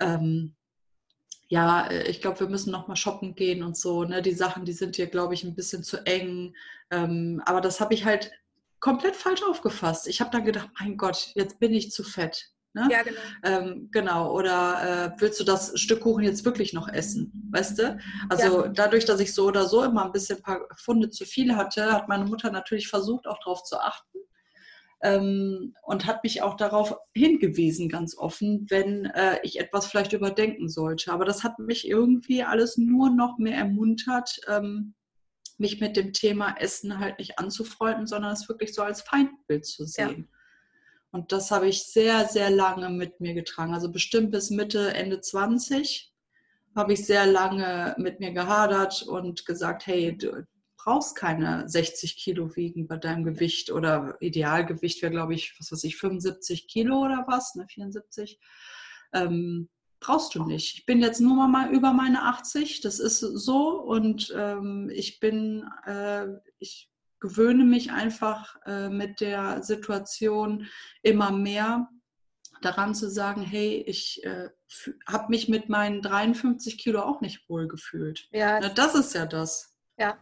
[0.00, 0.54] ähm,
[1.48, 4.04] ja, ich glaube, wir müssen noch mal shoppen gehen und so.
[4.04, 4.22] Ne?
[4.22, 6.54] Die Sachen, die sind dir, glaube ich, ein bisschen zu eng.
[6.90, 8.32] Ähm, aber das habe ich halt
[8.80, 10.08] komplett falsch aufgefasst.
[10.08, 12.52] Ich habe dann gedacht, mein Gott, jetzt bin ich zu fett.
[12.74, 12.88] Ne?
[12.90, 13.20] Ja, genau.
[13.42, 14.32] Ähm, genau.
[14.32, 17.48] Oder äh, willst du das Stück Kuchen jetzt wirklich noch essen?
[17.50, 17.98] Weißt du?
[18.30, 18.68] Also ja.
[18.68, 21.92] dadurch, dass ich so oder so immer ein bisschen ein paar Funde zu viel hatte,
[21.92, 24.18] hat meine Mutter natürlich versucht, auch darauf zu achten.
[25.02, 30.68] Ähm, und hat mich auch darauf hingewiesen, ganz offen, wenn äh, ich etwas vielleicht überdenken
[30.68, 31.12] sollte.
[31.12, 34.94] Aber das hat mich irgendwie alles nur noch mehr ermuntert, ähm,
[35.58, 39.84] mich mit dem Thema Essen halt nicht anzufreunden, sondern es wirklich so als Feindbild zu
[39.84, 40.28] sehen.
[40.30, 40.38] Ja.
[41.12, 43.74] Und das habe ich sehr, sehr lange mit mir getragen.
[43.74, 46.10] Also bestimmt bis Mitte, Ende 20
[46.74, 50.46] habe ich sehr lange mit mir gehadert und gesagt, hey, du
[50.78, 55.84] brauchst keine 60 Kilo wiegen bei deinem Gewicht oder Idealgewicht wäre, glaube ich, was weiß
[55.84, 58.40] ich, 75 Kilo oder was, ne, 74.
[59.12, 59.68] Ähm,
[60.00, 60.78] brauchst du nicht.
[60.78, 65.64] Ich bin jetzt nur mal über meine 80, das ist so und ähm, ich bin,
[65.84, 66.26] äh,
[66.58, 66.91] ich
[67.22, 70.66] gewöhne mich einfach äh, mit der Situation
[71.02, 71.88] immer mehr
[72.62, 74.50] daran zu sagen, hey, ich äh,
[75.06, 78.28] habe mich mit meinen 53 Kilo auch nicht wohl gefühlt.
[78.32, 78.58] Ja.
[78.60, 79.78] Na, das ist ja das.
[79.96, 80.18] Ja.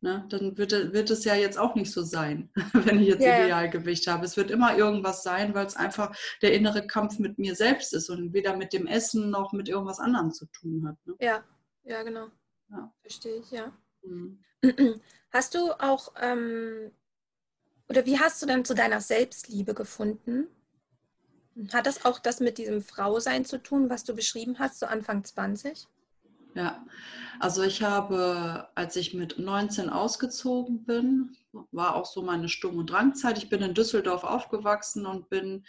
[0.00, 3.44] Na, dann wird, wird es ja jetzt auch nicht so sein, wenn ich jetzt ja,
[3.44, 4.24] Idealgewicht habe.
[4.24, 8.08] Es wird immer irgendwas sein, weil es einfach der innere Kampf mit mir selbst ist
[8.08, 10.96] und weder mit dem Essen noch mit irgendwas anderem zu tun hat.
[11.04, 11.16] Ne?
[11.20, 11.44] Ja,
[11.84, 12.28] ja, genau.
[12.70, 12.90] Ja.
[13.02, 13.76] Verstehe ich, ja.
[14.02, 14.42] Mhm.
[15.30, 16.90] Hast du auch, ähm,
[17.88, 20.48] oder wie hast du denn zu deiner Selbstliebe gefunden?
[21.72, 25.24] Hat das auch das mit diesem Frausein zu tun, was du beschrieben hast, so Anfang
[25.24, 25.86] 20?
[26.54, 26.84] Ja,
[27.38, 31.36] also ich habe, als ich mit 19 ausgezogen bin,
[31.70, 33.38] war auch so meine Sturm- und Drangzeit.
[33.38, 35.64] Ich bin in Düsseldorf aufgewachsen und bin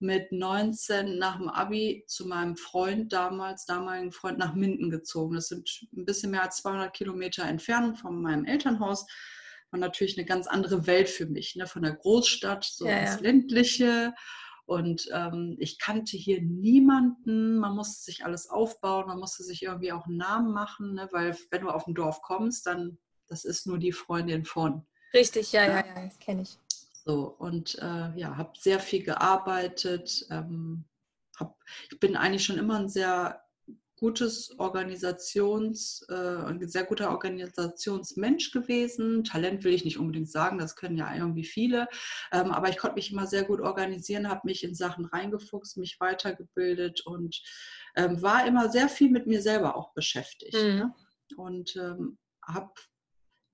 [0.00, 5.34] mit 19 nach dem Abi zu meinem Freund damals, damaligen Freund, nach Minden gezogen.
[5.34, 9.06] Das sind ein bisschen mehr als 200 Kilometer Entfernung von meinem Elternhaus.
[9.70, 11.66] War natürlich eine ganz andere Welt für mich, ne?
[11.66, 13.20] von der Großstadt, so ja, ins ja.
[13.20, 14.14] ländliche.
[14.64, 17.58] Und ähm, ich kannte hier niemanden.
[17.58, 21.08] Man musste sich alles aufbauen, man musste sich irgendwie auch einen Namen machen, ne?
[21.12, 22.98] weil wenn du auf ein Dorf kommst, dann
[23.30, 24.86] das ist nur die Freundin von.
[25.14, 26.58] Richtig, ja, ja, ja, das kenne ich.
[27.04, 30.26] So, und äh, ja, habe sehr viel gearbeitet.
[30.30, 30.84] Ähm,
[31.38, 31.58] hab,
[31.90, 33.42] ich bin eigentlich schon immer ein sehr
[34.00, 39.24] gutes Organisations, äh, ein sehr guter Organisationsmensch gewesen.
[39.24, 41.86] Talent will ich nicht unbedingt sagen, das können ja irgendwie viele.
[42.32, 46.00] Ähm, aber ich konnte mich immer sehr gut organisieren, habe mich in Sachen reingefuchst, mich
[46.00, 47.42] weitergebildet und
[47.94, 50.54] ähm, war immer sehr viel mit mir selber auch beschäftigt.
[50.54, 50.76] Mhm.
[50.76, 50.94] Ne?
[51.36, 52.72] Und ähm, habe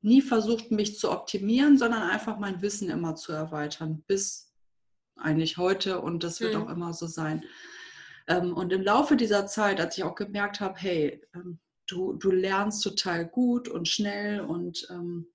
[0.07, 4.55] nie versucht, mich zu optimieren, sondern einfach mein Wissen immer zu erweitern, bis
[5.17, 6.63] eigentlich heute und das wird mhm.
[6.63, 7.45] auch immer so sein.
[8.29, 12.31] Ähm, und im Laufe dieser Zeit, als ich auch gemerkt habe, hey, ähm, du, du
[12.31, 15.27] lernst total gut und schnell und ähm,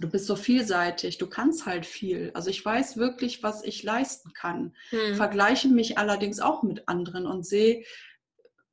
[0.00, 2.30] du bist so vielseitig, du kannst halt viel.
[2.34, 4.74] Also ich weiß wirklich, was ich leisten kann.
[4.92, 5.14] Mhm.
[5.14, 7.84] Vergleiche mich allerdings auch mit anderen und sehe,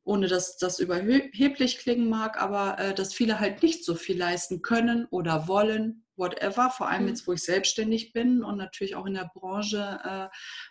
[0.07, 4.61] ohne dass das überheblich klingen mag, aber äh, dass viele halt nicht so viel leisten
[4.61, 7.09] können oder wollen, whatever, vor allem mhm.
[7.09, 10.27] jetzt, wo ich selbstständig bin und natürlich auch in der Branche äh,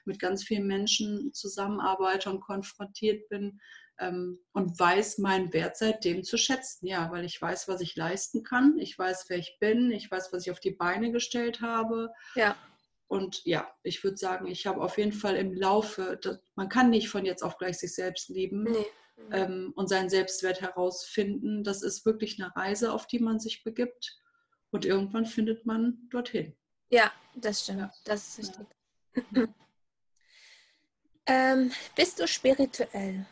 [0.07, 3.61] mit ganz vielen Menschen zusammenarbeite und konfrontiert bin
[3.99, 6.87] ähm, und weiß meinen Wert seitdem zu schätzen.
[6.87, 10.33] Ja, weil ich weiß, was ich leisten kann, ich weiß, wer ich bin, ich weiß,
[10.33, 12.11] was ich auf die Beine gestellt habe.
[12.37, 12.57] Ja.
[13.07, 16.89] Und ja, ich würde sagen, ich habe auf jeden Fall im Laufe, das, man kann
[16.89, 18.87] nicht von jetzt auf gleich sich selbst lieben nee.
[19.31, 21.65] Ähm, und seinen Selbstwert herausfinden.
[21.65, 24.17] Das ist wirklich eine Reise, auf die man sich begibt.
[24.71, 26.57] Und irgendwann findet man dorthin.
[26.91, 27.81] Ja, das stimmt.
[27.81, 27.93] Ja.
[28.05, 28.67] Das ist richtig.
[29.33, 29.47] Ja.
[31.27, 33.27] ähm, bist du spirituell?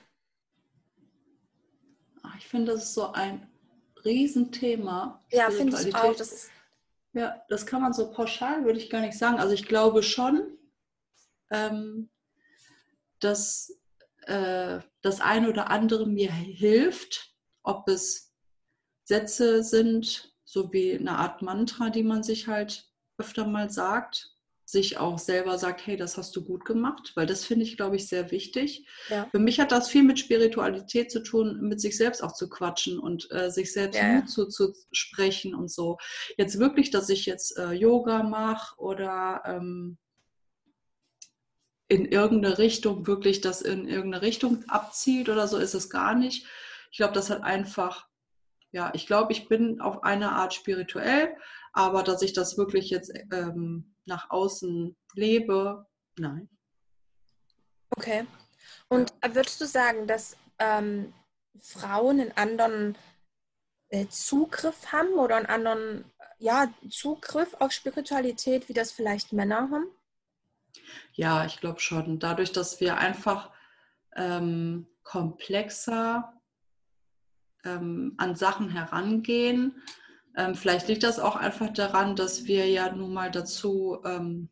[2.38, 3.48] Ich finde, das ist so ein
[4.04, 5.22] Riesenthema.
[5.30, 6.16] Ja, finde ich auch.
[6.16, 6.50] Das ist
[7.14, 9.38] ja, das kann man so pauschal, würde ich gar nicht sagen.
[9.38, 10.58] Also ich glaube schon,
[11.50, 12.10] ähm,
[13.20, 13.72] dass
[14.26, 18.32] äh, das eine oder andere mir hilft, ob es
[19.04, 24.34] Sätze sind, so wie eine Art Mantra, die man sich halt öfter mal sagt,
[24.66, 27.96] sich auch selber sagt, hey, das hast du gut gemacht, weil das finde ich, glaube
[27.96, 28.86] ich, sehr wichtig.
[29.08, 29.28] Ja.
[29.30, 32.98] Für mich hat das viel mit Spiritualität zu tun, mit sich selbst auch zu quatschen
[32.98, 34.08] und äh, sich selbst ja.
[34.14, 35.98] Mut zu, zu sprechen und so.
[36.38, 39.98] Jetzt wirklich, dass ich jetzt äh, Yoga mache oder ähm,
[41.94, 46.44] in irgendeine Richtung, wirklich das in irgendeine Richtung abzielt oder so, ist es gar nicht.
[46.90, 48.08] Ich glaube, das hat einfach,
[48.72, 51.36] ja, ich glaube, ich bin auf eine Art spirituell,
[51.72, 55.86] aber dass ich das wirklich jetzt ähm, nach außen lebe,
[56.18, 56.48] nein.
[57.90, 58.26] Okay.
[58.88, 61.14] Und würdest du sagen, dass ähm,
[61.60, 62.98] Frauen einen anderen
[63.90, 66.04] äh, Zugriff haben oder einen anderen
[66.40, 69.86] ja, Zugriff auf Spiritualität, wie das vielleicht Männer haben?
[71.12, 72.18] Ja, ich glaube schon.
[72.18, 73.50] Dadurch, dass wir einfach
[74.16, 76.32] ähm, komplexer
[77.64, 79.82] ähm, an Sachen herangehen,
[80.36, 84.48] ähm, vielleicht liegt das auch einfach daran, dass wir ja nun mal dazu, ähm,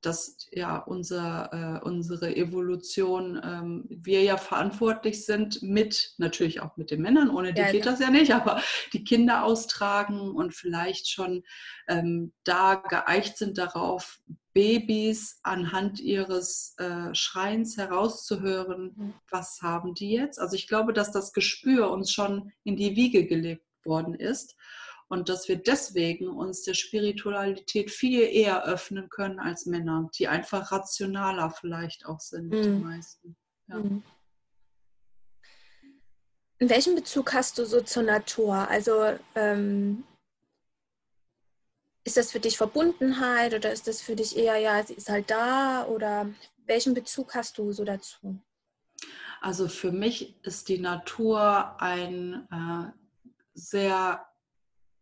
[0.00, 6.90] dass ja unser, äh, unsere Evolution, ähm, wir ja verantwortlich sind mit, natürlich auch mit
[6.90, 7.90] den Männern, ohne die ja, geht ja.
[7.90, 11.42] das ja nicht, aber die Kinder austragen und vielleicht schon
[11.88, 14.20] ähm, da geeicht sind darauf,
[14.52, 19.14] Babys anhand ihres äh, Schreins herauszuhören, mhm.
[19.30, 20.40] was haben die jetzt.
[20.40, 24.56] Also ich glaube, dass das Gespür uns schon in die Wiege gelegt worden ist
[25.08, 30.72] und dass wir deswegen uns der Spiritualität viel eher öffnen können als Männer, die einfach
[30.72, 32.62] rationaler vielleicht auch sind, mhm.
[32.62, 33.36] die meisten.
[33.68, 33.76] Ja.
[33.78, 34.02] Mhm.
[36.58, 38.68] In welchem Bezug hast du so zur Natur?
[38.68, 40.04] Also ähm,
[42.10, 45.30] ist das für dich Verbundenheit oder ist das für dich eher, ja, sie ist halt
[45.30, 46.28] da oder
[46.66, 48.36] welchen Bezug hast du so dazu?
[49.40, 52.90] Also für mich ist die Natur ein äh,
[53.54, 54.26] sehr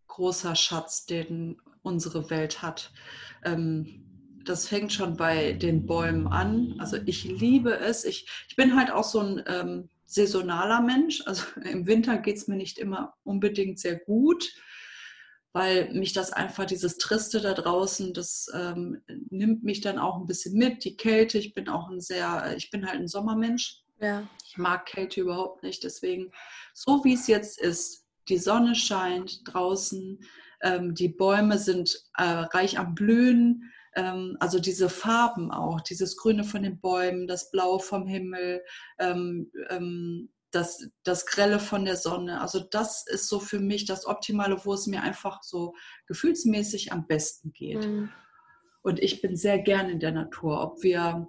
[0.06, 2.92] großer Schatz, den unsere Welt hat.
[3.42, 4.04] Ähm,
[4.44, 6.74] das fängt schon bei den Bäumen an.
[6.78, 8.04] Also ich liebe es.
[8.04, 11.22] Ich, ich bin halt auch so ein ähm, saisonaler Mensch.
[11.24, 14.52] Also im Winter geht es mir nicht immer unbedingt sehr gut,
[15.58, 20.26] weil mich das einfach, dieses Triste da draußen, das ähm, nimmt mich dann auch ein
[20.26, 20.84] bisschen mit.
[20.84, 23.82] Die Kälte, ich bin auch ein sehr, ich bin halt ein Sommermensch.
[24.00, 24.22] Ja.
[24.46, 25.82] Ich mag Kälte überhaupt nicht.
[25.82, 26.30] Deswegen,
[26.74, 30.20] so wie es jetzt ist, die Sonne scheint draußen,
[30.62, 36.44] ähm, die Bäume sind äh, reich am Blühen, ähm, also diese Farben auch, dieses Grüne
[36.44, 38.62] von den Bäumen, das Blau vom Himmel,
[39.00, 42.40] ähm, ähm, das, das Grelle von der Sonne.
[42.40, 45.74] Also das ist so für mich das Optimale, wo es mir einfach so
[46.06, 47.86] gefühlsmäßig am besten geht.
[47.86, 48.10] Mhm.
[48.82, 51.28] Und ich bin sehr gern in der Natur, ob wir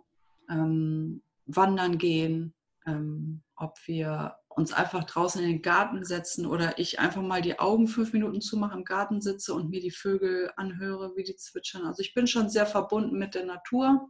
[0.49, 2.53] ähm, wandern gehen,
[2.85, 7.59] ähm, ob wir uns einfach draußen in den Garten setzen oder ich einfach mal die
[7.59, 11.85] Augen fünf Minuten zumache, im Garten sitze und mir die Vögel anhöre, wie die zwitschern.
[11.85, 14.09] Also ich bin schon sehr verbunden mit der Natur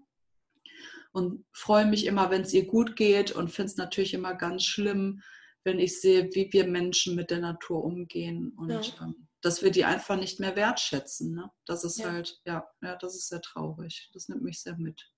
[1.12, 4.64] und freue mich immer, wenn es ihr gut geht und finde es natürlich immer ganz
[4.64, 5.22] schlimm,
[5.64, 8.82] wenn ich sehe, wie wir Menschen mit der Natur umgehen und ja.
[9.02, 11.36] ähm, dass wir die einfach nicht mehr wertschätzen.
[11.36, 11.50] Ne?
[11.66, 12.12] Das ist ja.
[12.12, 14.10] halt, ja, ja, das ist sehr traurig.
[14.14, 15.12] Das nimmt mich sehr mit.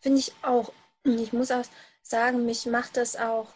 [0.00, 0.72] Finde ich auch.
[1.04, 1.64] Ich muss auch
[2.02, 3.52] sagen, mich macht das auch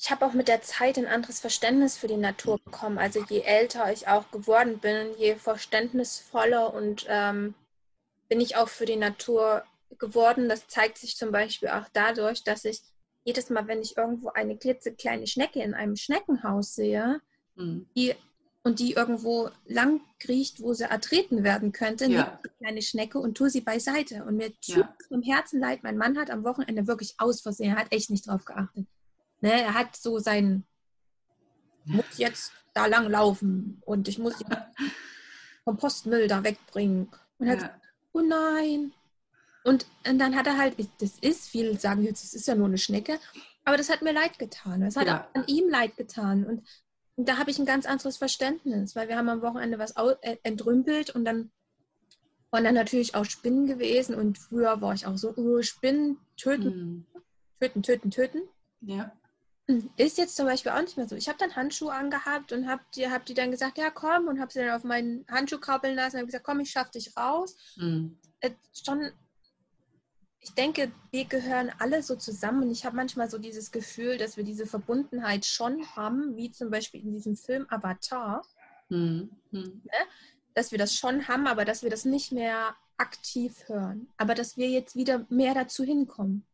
[0.00, 2.98] ich habe auch mit der Zeit ein anderes Verständnis für die Natur bekommen.
[2.98, 7.54] Also je älter ich auch geworden bin, je verständnisvoller und ähm,
[8.28, 9.64] bin ich auch für die Natur
[9.98, 10.48] geworden.
[10.48, 12.82] Das zeigt sich zum Beispiel auch dadurch, dass ich
[13.24, 17.20] jedes Mal, wenn ich irgendwo eine klitzekleine Schnecke in einem Schneckenhaus sehe,
[17.56, 17.86] mhm.
[17.96, 18.14] die,
[18.62, 22.08] und die irgendwo lang kriecht, wo sie ertreten werden könnte, ja.
[22.08, 24.24] nehme die kleine Schnecke und tue sie beiseite.
[24.24, 24.96] Und mir tut ja.
[25.10, 28.44] im Herzen leid, mein Mann hat am Wochenende wirklich aus Versehen, hat echt nicht drauf
[28.44, 28.86] geachtet
[29.40, 30.64] Ne, er hat so sein,
[31.84, 34.34] muss jetzt da lang laufen und ich muss
[35.64, 37.08] Kompostmüll da wegbringen.
[37.38, 37.80] Und er ja.
[38.12, 38.92] Oh nein.
[39.64, 42.66] Und, und dann hat er halt, das ist, viele sagen jetzt, das ist ja nur
[42.66, 43.18] eine Schnecke,
[43.64, 44.80] aber das hat mir leid getan.
[44.80, 45.20] Das hat ja.
[45.20, 46.44] auch an ihm leid getan.
[46.46, 46.66] Und,
[47.16, 50.36] und da habe ich ein ganz anderes Verständnis, weil wir haben am Wochenende was äh,
[50.42, 51.50] entrümpelt und dann
[52.50, 54.14] Und dann natürlich auch Spinnen gewesen.
[54.14, 57.06] Und früher war ich auch so, oh, Spinnen töten, mhm.
[57.60, 58.42] töten, töten, töten.
[58.80, 59.12] Ja.
[59.98, 61.14] Ist jetzt zum Beispiel auch nicht mehr so.
[61.14, 64.40] Ich habe dann Handschuhe angehabt und habe die, hab die dann gesagt, ja komm, und
[64.40, 67.14] habe sie dann auf meinen Handschuh krabbeln lassen und habe gesagt, komm, ich schaff dich
[67.18, 67.54] raus.
[67.76, 68.18] Mhm.
[68.40, 69.12] Äh, schon,
[70.40, 74.38] ich denke, wir gehören alle so zusammen und ich habe manchmal so dieses Gefühl, dass
[74.38, 78.42] wir diese Verbundenheit schon haben, wie zum Beispiel in diesem Film Avatar.
[78.88, 79.36] Mhm.
[79.50, 79.82] Mhm.
[79.84, 80.06] Ne?
[80.54, 84.08] Dass wir das schon haben, aber dass wir das nicht mehr aktiv hören.
[84.16, 86.46] Aber dass wir jetzt wieder mehr dazu hinkommen.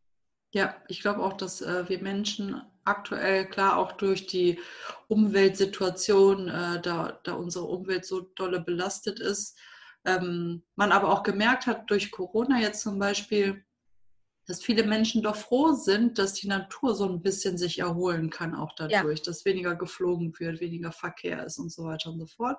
[0.53, 4.61] Ja, ich glaube auch, dass äh, wir Menschen aktuell, klar auch durch die
[5.09, 9.59] Umweltsituation, äh, da, da unsere Umwelt so dolle belastet ist,
[10.05, 13.64] ähm, man aber auch gemerkt hat durch Corona jetzt zum Beispiel,
[14.47, 18.55] dass viele Menschen doch froh sind, dass die Natur so ein bisschen sich erholen kann,
[18.55, 19.25] auch dadurch, ja.
[19.25, 22.59] dass weniger geflogen wird, weniger Verkehr ist und so weiter und so fort.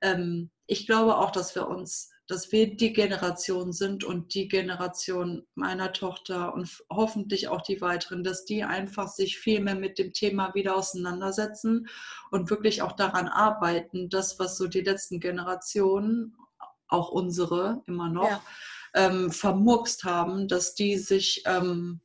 [0.00, 5.46] Ähm, ich glaube auch, dass wir uns dass wir die Generation sind und die Generation
[5.54, 10.12] meiner Tochter und hoffentlich auch die weiteren, dass die einfach sich viel mehr mit dem
[10.12, 11.88] Thema wieder auseinandersetzen
[12.30, 16.36] und wirklich auch daran arbeiten, das, was so die letzten Generationen,
[16.88, 18.42] auch unsere immer noch, ja.
[18.94, 22.00] ähm, vermurkst haben, dass die sich ähm,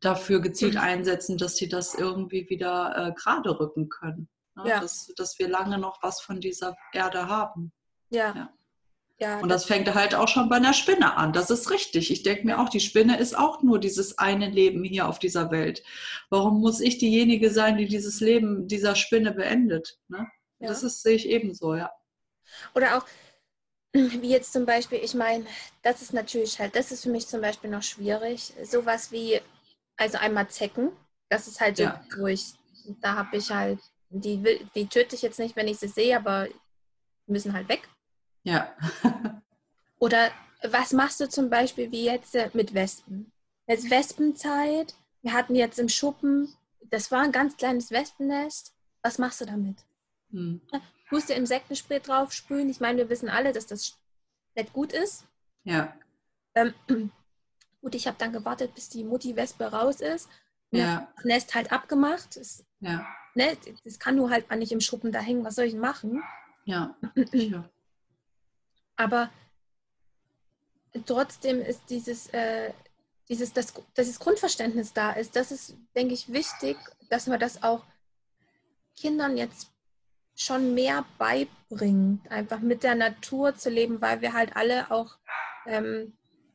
[0.00, 0.80] dafür gezielt mhm.
[0.80, 4.28] einsetzen, dass sie das irgendwie wieder äh, gerade rücken können.
[4.56, 4.68] Ne?
[4.68, 4.80] Ja.
[4.80, 7.72] Dass, dass wir lange noch was von dieser Erde haben.
[8.10, 8.34] ja.
[8.34, 8.52] ja.
[9.20, 11.32] Ja, und das fängt halt auch schon bei einer Spinne an.
[11.32, 12.12] Das ist richtig.
[12.12, 15.50] Ich denke mir auch, die Spinne ist auch nur dieses eine Leben hier auf dieser
[15.50, 15.82] Welt.
[16.30, 19.98] Warum muss ich diejenige sein, die dieses Leben dieser Spinne beendet?
[20.06, 20.28] Ne?
[20.60, 20.68] Ja.
[20.68, 21.90] Das ist, sehe ich ebenso, ja.
[22.76, 23.06] Oder auch,
[23.92, 25.44] wie jetzt zum Beispiel, ich meine,
[25.82, 28.52] das ist natürlich halt, das ist für mich zum Beispiel noch schwierig.
[28.62, 29.40] Sowas wie,
[29.96, 30.92] also einmal Zecken,
[31.28, 32.04] das ist halt so ja.
[32.14, 32.52] durch.
[33.00, 36.46] Da habe ich halt, die, die töte ich jetzt nicht, wenn ich sie sehe, aber
[37.26, 37.88] müssen halt weg.
[38.48, 38.74] Ja.
[39.98, 40.30] Oder
[40.62, 43.30] was machst du zum Beispiel wie jetzt äh, mit Wespen?
[43.66, 46.54] Jetzt Wespenzeit, wir hatten jetzt im Schuppen,
[46.90, 48.74] das war ein ganz kleines Wespennest.
[49.02, 49.76] Was machst du damit?
[50.30, 50.62] Hm.
[51.10, 52.70] Tust du Insektenspray drauf sprühen?
[52.70, 53.98] Ich meine, wir wissen alle, dass das
[54.54, 55.26] nicht gut ist.
[55.64, 55.94] Ja.
[56.54, 56.72] Ähm,
[57.82, 60.28] gut, ich habe dann gewartet, bis die Mutti-Wespe raus ist.
[60.70, 61.12] Ja.
[61.16, 62.36] Das Nest halt abgemacht.
[62.36, 63.06] Das, ja.
[63.34, 65.44] Ne, das kann nur halt nicht im Schuppen da hängen.
[65.44, 66.22] Was soll ich machen?
[66.64, 66.96] Ja.
[67.32, 67.68] ja.
[68.98, 69.30] Aber
[71.06, 72.72] trotzdem ist dieses, äh,
[73.28, 75.36] dieses dass, dass das Grundverständnis da ist.
[75.36, 76.76] Das ist, denke ich, wichtig,
[77.08, 77.84] dass man das auch
[78.96, 79.70] Kindern jetzt
[80.34, 85.16] schon mehr beibringt, einfach mit der Natur zu leben, weil wir halt alle auch
[85.66, 86.12] ähm,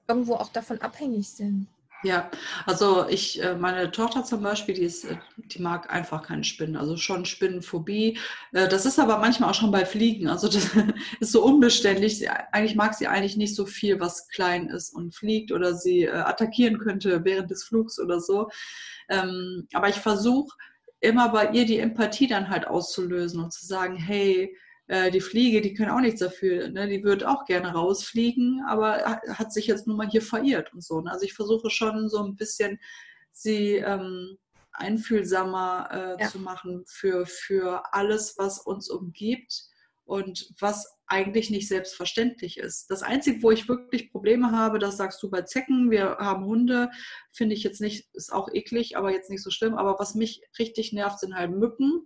[0.08, 1.67] irgendwo auch davon abhängig sind.
[2.06, 2.30] Ja,
[2.66, 6.76] also ich, äh, meine Tochter zum Beispiel, die, ist, äh, die mag einfach keine Spinnen,
[6.76, 8.20] also schon Spinnenphobie.
[8.52, 10.70] Äh, das ist aber manchmal auch schon bei Fliegen, also das
[11.22, 12.30] ist so unbeständig.
[12.52, 16.78] Eigentlich mag sie eigentlich nicht so viel, was klein ist und fliegt oder sie attackieren
[16.78, 18.50] könnte während des Flugs oder so.
[19.08, 20.54] Ähm, aber ich versuche
[21.00, 25.62] immer bei ihr die Empathie dann halt auszulösen und zu sagen, hey, äh, die Fliege,
[25.62, 26.67] die können auch nichts dafür.
[26.69, 26.88] Ne?
[26.88, 31.00] Die würde auch gerne rausfliegen, aber hat sich jetzt nun mal hier verirrt und so.
[31.02, 31.12] Ne?
[31.12, 32.80] Also ich versuche schon so ein bisschen
[33.32, 34.38] sie ähm,
[34.74, 36.30] einfühlsamer äh, ja.
[36.30, 39.63] zu machen für, für alles, was uns umgibt
[40.06, 42.89] und was eigentlich nicht selbstverständlich ist.
[42.89, 46.89] Das Einzige, wo ich wirklich Probleme habe, das sagst du bei Zecken, wir haben Hunde,
[47.32, 49.76] finde ich jetzt nicht, ist auch eklig, aber jetzt nicht so schlimm.
[49.76, 52.06] Aber was mich richtig nervt, sind halt Mücken.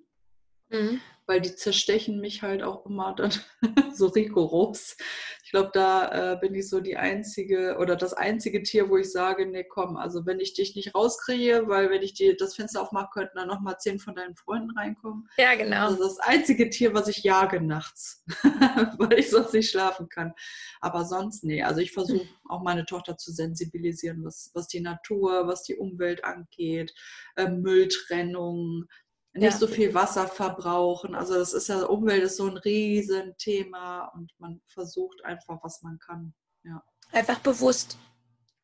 [0.70, 3.32] Mhm weil die zerstechen mich halt auch immer dann
[3.94, 4.98] so rigoros.
[5.44, 9.12] Ich glaube, da äh, bin ich so die einzige oder das einzige Tier, wo ich
[9.12, 12.82] sage, nee, komm, also wenn ich dich nicht rauskriege, weil wenn ich dir das Fenster
[12.82, 15.30] aufmache, könnten dann nochmal zehn von deinen Freunden reinkommen.
[15.38, 15.88] Ja, genau.
[15.88, 18.24] Also das einzige Tier, was ich jage nachts,
[18.98, 20.34] weil ich sonst nicht schlafen kann.
[20.82, 25.48] Aber sonst, nee, also ich versuche auch meine Tochter zu sensibilisieren, was, was die Natur,
[25.48, 26.94] was die Umwelt angeht,
[27.36, 28.86] äh, Mülltrennung,
[29.38, 29.58] nicht ja.
[29.58, 31.16] so viel Wasser verbrauchen.
[31.16, 36.00] Also das ist ja, Umwelt ist so ein Riesenthema und man versucht einfach, was man
[36.00, 36.34] kann.
[36.64, 36.84] Ja.
[37.12, 37.98] Einfach bewusst.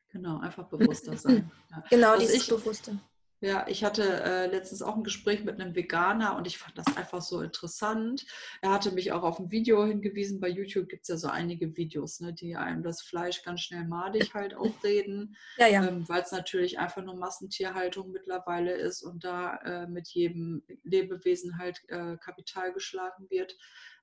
[0.09, 1.51] Genau, einfach bewusster sein.
[1.71, 1.83] Ja.
[1.89, 2.99] Genau, was dieses ich, Bewusste.
[3.43, 6.95] Ja, ich hatte äh, letztens auch ein Gespräch mit einem Veganer und ich fand das
[6.95, 8.25] einfach so interessant.
[8.61, 10.39] Er hatte mich auch auf ein Video hingewiesen.
[10.39, 13.83] Bei YouTube gibt es ja so einige Videos, ne, die einem das Fleisch ganz schnell
[13.85, 15.85] madig halt aufreden, ja, ja.
[15.85, 21.57] ähm, weil es natürlich einfach nur Massentierhaltung mittlerweile ist und da äh, mit jedem Lebewesen
[21.57, 23.57] halt äh, Kapital geschlagen wird.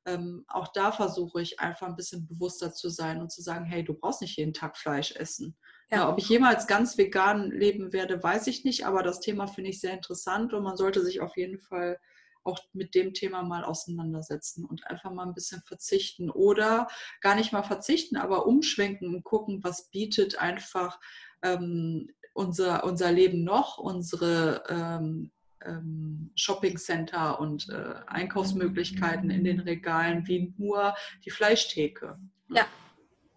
[0.04, 3.82] Ähm, auch da versuche ich einfach ein bisschen bewusster zu sein und zu sagen, hey,
[3.84, 5.56] du brauchst nicht jeden Tag Fleisch essen.
[5.92, 6.08] Ja.
[6.08, 9.80] ob ich jemals ganz vegan leben werde, weiß ich nicht, aber das Thema finde ich
[9.80, 11.98] sehr interessant und man sollte sich auf jeden Fall
[12.42, 16.88] auch mit dem Thema mal auseinandersetzen und einfach mal ein bisschen verzichten oder
[17.20, 20.98] gar nicht mal verzichten, aber umschwenken und gucken, was bietet einfach
[21.42, 25.30] ähm, unser, unser Leben noch, unsere ähm,
[25.64, 32.18] ähm, Shopping Center und äh, Einkaufsmöglichkeiten in den Regalen wie nur die Fleischtheke.
[32.48, 32.66] Ja,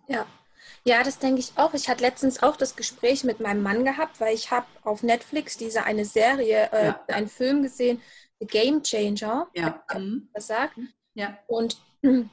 [0.07, 0.25] ja.
[0.85, 1.73] Ja, das denke ich auch.
[1.73, 5.57] Ich hatte letztens auch das Gespräch mit meinem Mann gehabt, weil ich habe auf Netflix
[5.57, 6.99] diese eine Serie, äh, ja.
[7.07, 8.01] einen Film gesehen,
[8.39, 9.47] The Game Changer.
[9.53, 9.83] Ja.
[9.93, 10.29] Mhm.
[10.33, 10.77] Das sagt.
[11.13, 11.37] Ja.
[11.47, 12.23] Und äh,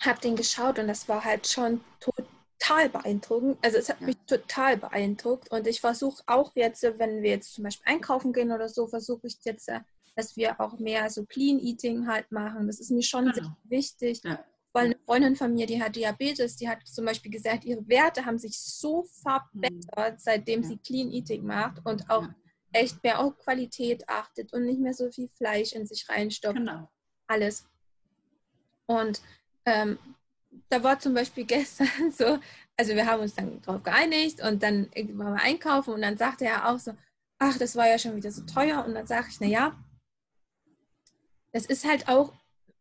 [0.00, 3.58] habe den geschaut und das war halt schon total beeindruckend.
[3.62, 4.06] Also es hat ja.
[4.06, 8.50] mich total beeindruckt und ich versuche auch jetzt, wenn wir jetzt zum Beispiel einkaufen gehen
[8.50, 9.80] oder so, versuche ich jetzt, äh,
[10.16, 12.66] dass wir auch mehr so Clean Eating halt machen.
[12.66, 13.34] Das ist mir schon genau.
[13.34, 14.20] sehr wichtig.
[14.24, 14.44] Ja
[14.74, 18.26] weil eine Freundin von mir, die hat Diabetes, die hat zum Beispiel gesagt, ihre Werte
[18.26, 20.68] haben sich so verbessert, seitdem ja.
[20.68, 22.34] sie Clean Eating macht und auch ja.
[22.72, 26.56] echt mehr auf Qualität achtet und nicht mehr so viel Fleisch in sich reinstopft.
[26.56, 26.90] Genau.
[27.28, 27.68] Alles.
[28.86, 29.22] Und
[29.64, 29.96] ähm,
[30.68, 32.40] da war zum Beispiel gestern so,
[32.76, 36.46] also wir haben uns dann darauf geeinigt und dann waren wir einkaufen und dann sagte
[36.46, 36.94] er auch so,
[37.38, 38.84] ach, das war ja schon wieder so teuer.
[38.84, 39.78] Und dann sage ich, naja,
[41.52, 42.32] das ist halt auch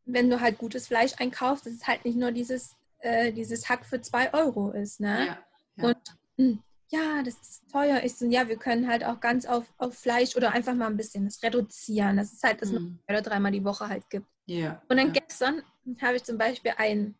[0.05, 3.85] wenn du halt gutes Fleisch einkaufst, dass es halt nicht nur dieses, äh, dieses Hack
[3.85, 4.99] für zwei Euro ist.
[4.99, 5.27] Ne?
[5.27, 5.37] Ja,
[5.77, 5.89] ja.
[5.89, 5.97] Und
[6.37, 9.65] mh, hm, ja, das ist teuer ist und ja, wir können halt auch ganz auf,
[9.77, 12.17] auf Fleisch oder einfach mal ein bisschen das reduzieren.
[12.17, 12.99] Das ist halt, dass man mhm.
[13.05, 14.27] zwei oder dreimal die Woche halt gibt.
[14.45, 15.21] Ja, und dann ja.
[15.21, 15.63] gestern
[16.01, 17.15] habe ich zum Beispiel ein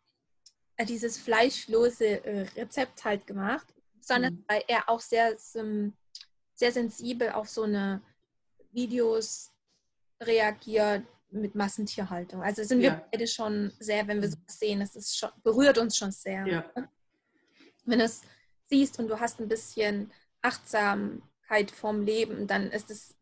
[0.76, 3.66] äh, dieses fleischlose äh, Rezept halt gemacht,
[4.00, 4.44] sondern mhm.
[4.46, 8.00] weil er auch sehr, sehr sensibel auf so eine
[8.72, 9.52] Videos
[10.20, 11.04] reagiert,
[11.34, 12.42] mit Massentierhaltung.
[12.42, 13.04] Also sind wir ja.
[13.10, 16.46] beide schon sehr, wenn wir so sehen, es ist schon, berührt uns schon sehr.
[16.46, 16.64] Ja.
[17.84, 18.22] Wenn du es
[18.66, 20.10] siehst und du hast ein bisschen
[20.42, 23.14] Achtsamkeit vorm Leben, dann ist es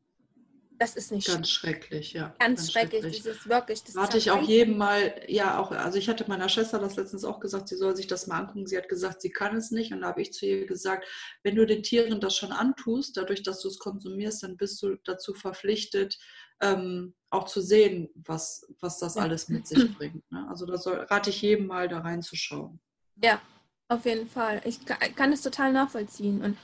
[0.83, 2.35] das ist nicht ganz schrecklich, ja.
[2.41, 3.03] Ganz, ganz schrecklich.
[3.03, 3.23] schrecklich.
[3.23, 3.85] Das ist wirklich.
[3.85, 7.25] Das Warte ich auch jedem mal, ja, auch, also ich hatte meiner Schwester das letztens
[7.25, 8.67] auch gesagt, sie soll sich das mal angucken.
[8.67, 9.93] Sie hat gesagt, sie kann es nicht.
[9.93, 11.07] Und da habe ich zu ihr gesagt,
[11.45, 14.97] wenn du den Tieren das schon antust, dadurch, dass du es konsumierst, dann bist du
[15.05, 16.19] dazu verpflichtet,
[16.63, 20.31] ähm, auch zu sehen, was, was das alles mit sich bringt.
[20.31, 20.47] Ne?
[20.49, 22.81] Also da soll, rate ich jedem mal da reinzuschauen.
[23.23, 23.41] Ja,
[23.89, 24.63] auf jeden Fall.
[24.65, 26.43] Ich kann, kann es total nachvollziehen.
[26.43, 26.57] Und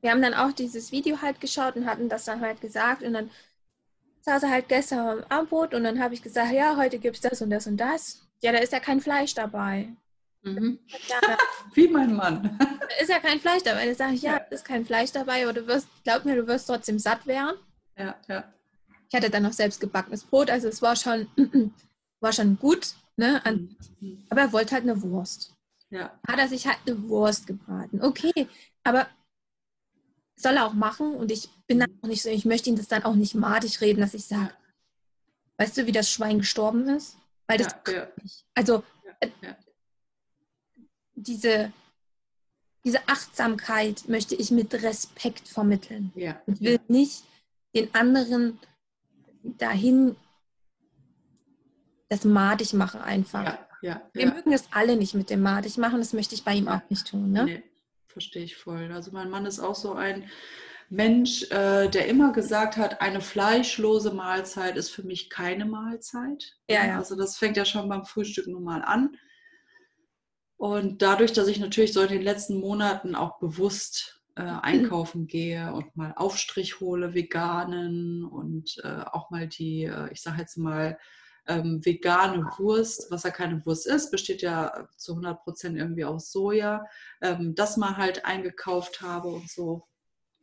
[0.00, 3.02] wir haben dann auch dieses Video halt geschaut und hatten das dann halt gesagt.
[3.02, 3.30] Und dann
[4.20, 7.22] saß er halt gestern am Abendbrot und dann habe ich gesagt, ja, heute gibt es
[7.22, 8.26] das und das und das.
[8.42, 9.88] Ja, da ist ja kein Fleisch dabei.
[10.42, 10.78] Mhm.
[11.08, 11.20] Ja,
[11.74, 12.58] Wie mein Mann.
[12.58, 13.86] Da ist ja kein Fleisch dabei.
[13.86, 16.46] Da sage ich, ja, da ist kein Fleisch dabei, aber du wirst, glaub mir, du
[16.46, 17.56] wirst trotzdem satt werden.
[17.96, 18.44] Ja, ja.
[19.08, 21.28] Ich hatte dann noch selbst gebackenes Brot, also es war schon,
[22.20, 22.94] war schon gut.
[23.16, 23.40] Ne?
[24.00, 24.26] Mhm.
[24.28, 25.54] Aber er wollte halt eine Wurst.
[25.90, 26.18] Ja.
[26.26, 28.02] Hat er sich halt eine Wurst gebraten.
[28.02, 28.48] Okay,
[28.82, 29.06] aber
[30.36, 32.88] soll er auch machen und ich bin dann auch nicht so, ich möchte ihn das
[32.88, 34.50] dann auch nicht madig reden, dass ich sage,
[35.58, 37.16] weißt du, wie das Schwein gestorben ist?
[37.46, 38.08] Weil das ja, ja.
[38.54, 38.82] Also
[39.20, 39.28] äh,
[41.14, 41.72] diese,
[42.84, 46.12] diese Achtsamkeit möchte ich mit Respekt vermitteln.
[46.16, 46.40] Ja.
[46.46, 47.24] Ich will nicht
[47.74, 48.58] den anderen
[49.44, 50.16] dahin
[52.08, 53.44] das madig machen einfach.
[53.44, 56.54] Ja, ja, Wir mögen es alle nicht mit dem madig machen, das möchte ich bei
[56.54, 57.30] ihm auch nicht tun.
[57.30, 57.44] Ne?
[57.44, 57.62] Nee
[58.14, 58.90] verstehe ich voll.
[58.92, 60.30] Also mein Mann ist auch so ein
[60.88, 66.56] Mensch, äh, der immer gesagt hat, eine fleischlose Mahlzeit ist für mich keine Mahlzeit.
[66.70, 66.98] Ja, ja.
[66.98, 69.16] Also das fängt ja schon beim Frühstück nun mal an.
[70.56, 75.72] Und dadurch, dass ich natürlich so in den letzten Monaten auch bewusst äh, einkaufen gehe
[75.72, 80.98] und mal Aufstrich hole, veganen und äh, auch mal die, äh, ich sage jetzt mal,
[81.46, 86.32] ähm, vegane Wurst, was ja keine Wurst ist, besteht ja zu 100 Prozent irgendwie aus
[86.32, 86.86] Soja,
[87.20, 89.86] ähm, das mal halt eingekauft habe und so.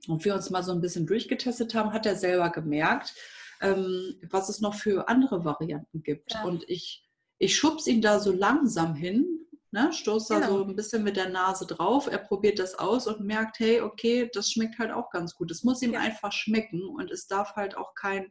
[0.08, 3.14] Und wir uns mal so ein bisschen durchgetestet haben, hat er selber gemerkt,
[3.62, 6.34] ähm, was es noch für andere Varianten gibt.
[6.34, 6.44] Ja.
[6.44, 9.26] Und ich, ich schub's ihn da so langsam hin,
[9.74, 10.48] Ne, stoßt da genau.
[10.50, 14.30] so ein bisschen mit der Nase drauf, er probiert das aus und merkt, hey, okay,
[14.34, 15.50] das schmeckt halt auch ganz gut.
[15.50, 16.02] Es muss ihm ja.
[16.02, 18.30] einfach schmecken und es darf halt auch kein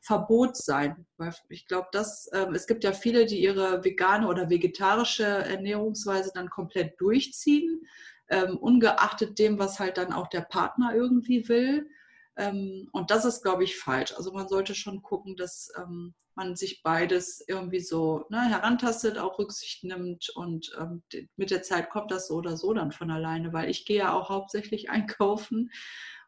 [0.00, 1.04] Verbot sein.
[1.16, 6.30] Weil ich glaube, dass ähm, es gibt ja viele, die ihre vegane oder vegetarische Ernährungsweise
[6.32, 7.84] dann komplett durchziehen,
[8.28, 11.90] ähm, ungeachtet dem, was halt dann auch der Partner irgendwie will.
[12.36, 14.12] Ähm, und das ist, glaube ich, falsch.
[14.16, 19.38] Also man sollte schon gucken, dass ähm, man sich beides irgendwie so ne, herantastet, auch
[19.38, 21.02] Rücksicht nimmt und ähm,
[21.36, 24.12] mit der Zeit kommt das so oder so dann von alleine, weil ich gehe ja
[24.12, 25.70] auch hauptsächlich einkaufen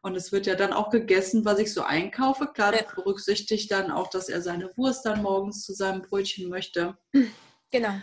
[0.01, 2.47] und es wird ja dann auch gegessen, was ich so einkaufe.
[2.47, 2.81] Klar, ja.
[2.95, 6.97] berücksichtigt dann auch, dass er seine Wurst dann morgens zu seinem Brötchen möchte.
[7.71, 7.93] Genau.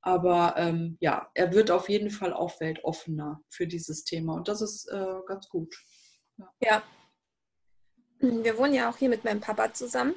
[0.00, 4.60] Aber ähm, ja, er wird auf jeden Fall auch weltoffener für dieses Thema und das
[4.60, 5.74] ist äh, ganz gut.
[6.36, 6.50] Ja.
[6.60, 6.82] ja.
[8.24, 10.14] Wir wohnen ja auch hier mit meinem Papa zusammen.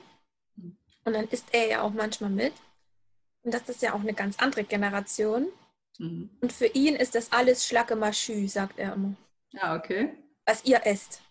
[1.03, 2.53] Und dann isst er ja auch manchmal mit.
[3.43, 5.47] Und das ist ja auch eine ganz andere Generation.
[5.99, 6.29] Mhm.
[6.41, 9.15] Und für ihn ist das alles Schlacke Maschü, sagt er immer.
[9.51, 10.11] Ja, okay.
[10.45, 11.21] Was ihr esst.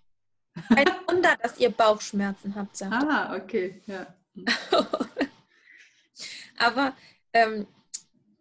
[0.68, 3.10] Kein Wunder, dass ihr Bauchschmerzen habt, sagt er.
[3.10, 4.06] Ah, okay, ja.
[6.58, 6.94] Aber
[7.32, 7.66] ähm,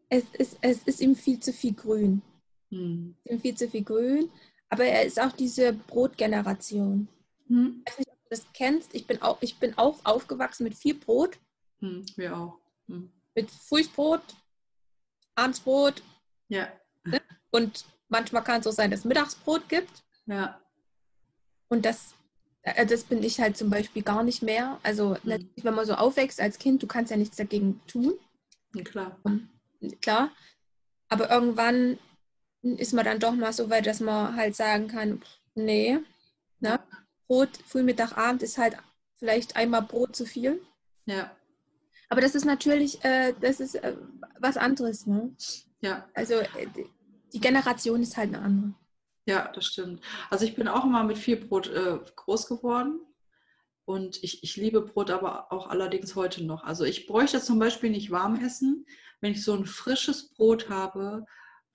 [0.09, 2.21] es, ist, es ist ihm viel zu viel Grün.
[2.69, 3.15] Hm.
[3.25, 4.29] Ihm viel zu viel Grün.
[4.69, 7.07] Aber er ist auch diese Brotgeneration.
[7.47, 7.83] Hm.
[8.29, 8.93] Das kennst.
[8.95, 11.37] Ich bin auch, ich bin auch aufgewachsen mit viel Brot.
[11.79, 12.59] Hm, wir auch.
[12.87, 13.11] Hm.
[13.35, 14.21] Mit Frühsbrot,
[15.35, 16.01] Abendsbrot.
[16.47, 16.67] Ja.
[17.03, 17.21] Ne?
[17.51, 20.03] Und manchmal kann es auch sein, dass es Mittagsbrot gibt.
[20.25, 20.59] Ja.
[21.67, 22.15] Und das,
[22.63, 24.79] äh, das bin ich halt zum Beispiel gar nicht mehr.
[24.83, 28.13] Also natürlich, wenn man so aufwächst als Kind, du kannst ja nichts dagegen tun.
[28.83, 29.19] klar.
[30.01, 30.31] Klar.
[31.09, 31.99] Aber irgendwann
[32.61, 35.21] ist man dann doch mal so weit, dass man halt sagen kann,
[35.53, 35.99] nee,
[36.59, 36.79] ne?
[37.27, 38.77] Brot, Frühmittag, Abend ist halt
[39.15, 40.61] vielleicht einmal Brot zu viel.
[41.05, 41.35] Ja.
[42.09, 43.95] Aber das ist natürlich, äh, das ist äh,
[44.39, 45.35] was anderes, ne?
[45.81, 46.07] Ja.
[46.13, 46.67] Also äh,
[47.33, 48.73] die Generation ist halt eine andere.
[49.27, 50.01] Ja, das stimmt.
[50.29, 52.99] Also ich bin auch immer mit viel Brot äh, groß geworden.
[53.85, 56.63] Und ich, ich liebe Brot aber auch allerdings heute noch.
[56.63, 58.85] Also ich bräuchte zum Beispiel nicht warm essen,
[59.21, 61.25] wenn ich so ein frisches Brot habe,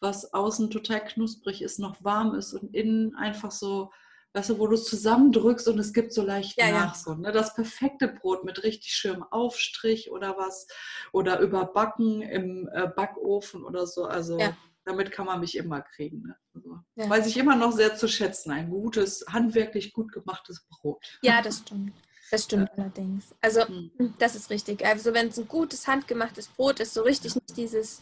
[0.01, 3.93] was außen total knusprig ist, noch warm ist und innen einfach so,
[4.33, 6.95] weißt du, wo du es zusammendrückst und es gibt so leicht ja, nach.
[6.95, 7.01] Ja.
[7.01, 7.33] So, ne?
[7.33, 10.67] Das perfekte Brot mit richtig schönem Aufstrich oder was.
[11.13, 14.05] Oder überbacken im äh, Backofen oder so.
[14.05, 16.23] Also ja damit kann man mich immer kriegen.
[16.23, 16.37] Ne?
[16.55, 17.09] Also, ja.
[17.09, 18.51] Weiß ich immer noch sehr zu schätzen.
[18.51, 21.19] Ein gutes, handwerklich gut gemachtes Brot.
[21.23, 21.93] Ja, das stimmt.
[22.31, 22.85] Das stimmt ja.
[22.85, 23.35] allerdings.
[23.41, 24.15] Also, mhm.
[24.19, 24.85] das ist richtig.
[24.85, 28.01] Also, wenn es ein gutes, handgemachtes Brot ist, so richtig nicht dieses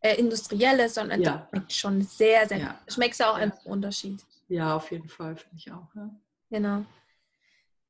[0.00, 1.48] äh, industrielle, sondern ja.
[1.50, 2.58] schmeckt schon sehr, sehr.
[2.58, 2.78] Ja.
[2.88, 4.24] Schmeckt ja auch einfach einen Unterschied.
[4.48, 5.94] Ja, auf jeden Fall, finde ich auch.
[5.94, 6.10] Ja.
[6.50, 6.84] Genau.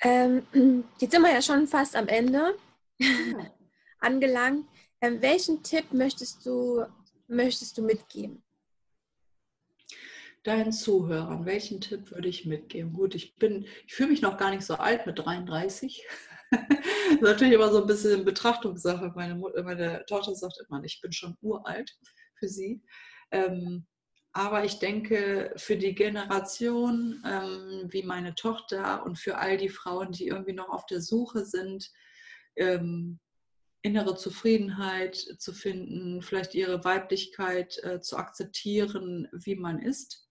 [0.01, 0.47] Ähm,
[0.99, 2.57] jetzt sind wir ja schon fast am Ende
[4.01, 4.67] angelangt.
[5.01, 6.85] Ähm, welchen Tipp möchtest du
[7.29, 8.43] möchtest du mitgeben?
[10.43, 12.93] Deinen Zuhörern, welchen Tipp würde ich mitgeben?
[12.93, 16.07] Gut, ich bin, ich fühle mich noch gar nicht so alt mit 33.
[16.51, 16.61] das
[17.11, 19.13] ist natürlich immer so ein bisschen Betrachtungssache.
[19.15, 21.97] Meine, meine Tochter sagt immer, ich bin schon uralt
[22.39, 22.83] für sie.
[23.31, 23.87] Ähm,
[24.39, 30.13] aber ich denke, für die Generation ähm, wie meine Tochter und für all die Frauen,
[30.13, 31.91] die irgendwie noch auf der Suche sind,
[32.55, 33.19] ähm,
[33.83, 40.29] innere Zufriedenheit zu finden, vielleicht ihre Weiblichkeit äh, zu akzeptieren, wie man ist.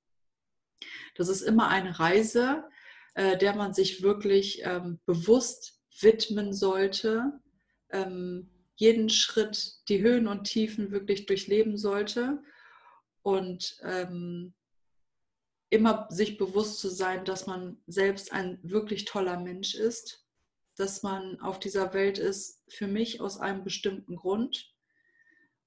[1.15, 2.63] Das ist immer eine Reise,
[3.13, 7.41] äh, der man sich wirklich ähm, bewusst widmen sollte,
[7.89, 12.41] ähm, jeden Schritt, die Höhen und Tiefen wirklich durchleben sollte
[13.27, 14.53] und ähm,
[15.69, 20.27] immer sich bewusst zu sein, dass man selbst ein wirklich toller Mensch ist
[20.77, 24.73] dass man auf dieser Welt ist, für mich aus einem bestimmten Grund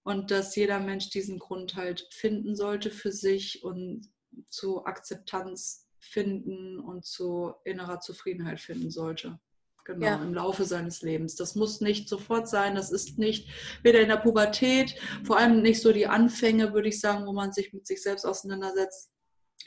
[0.04, 4.08] und dass jeder Mensch diesen Grund halt finden sollte für sich und
[4.48, 9.38] zu Akzeptanz finden und zu innerer Zufriedenheit finden sollte.
[9.84, 10.22] Genau, ja.
[10.22, 11.36] im Laufe seines Lebens.
[11.36, 13.48] Das muss nicht sofort sein, das ist nicht
[13.82, 17.52] weder in der Pubertät, vor allem nicht so die Anfänge, würde ich sagen, wo man
[17.52, 19.10] sich mit sich selbst auseinandersetzt,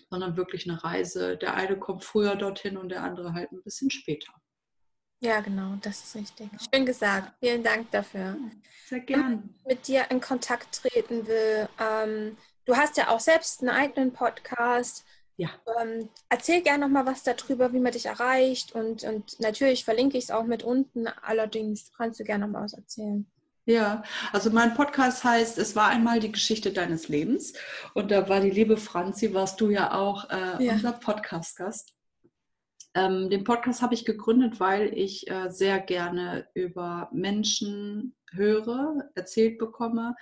[0.10, 1.38] sondern wirklich eine Reise.
[1.38, 4.34] Der eine kommt früher dorthin und der andere halt ein bisschen später.
[5.24, 6.50] Ja, genau, das ist richtig.
[6.74, 7.34] Schön gesagt.
[7.40, 8.36] Vielen Dank dafür.
[8.88, 9.42] Sehr gerne.
[9.66, 11.70] Mit dir in Kontakt treten will.
[11.80, 15.06] Ähm, du hast ja auch selbst einen eigenen Podcast.
[15.38, 15.50] Ja.
[15.82, 18.74] Ähm, erzähl gerne noch mal was darüber, wie man dich erreicht.
[18.74, 21.08] Und, und natürlich verlinke ich es auch mit unten.
[21.08, 23.26] Allerdings kannst du gerne noch mal was erzählen.
[23.66, 24.04] Ja,
[24.34, 27.54] also mein Podcast heißt Es war einmal die Geschichte deines Lebens.
[27.94, 30.74] Und da war die liebe Franzi, warst du ja auch äh, ja.
[30.74, 31.94] unser Podcast-Gast.
[32.96, 39.58] Ähm, den Podcast habe ich gegründet, weil ich äh, sehr gerne über Menschen höre, erzählt
[39.58, 40.16] bekomme,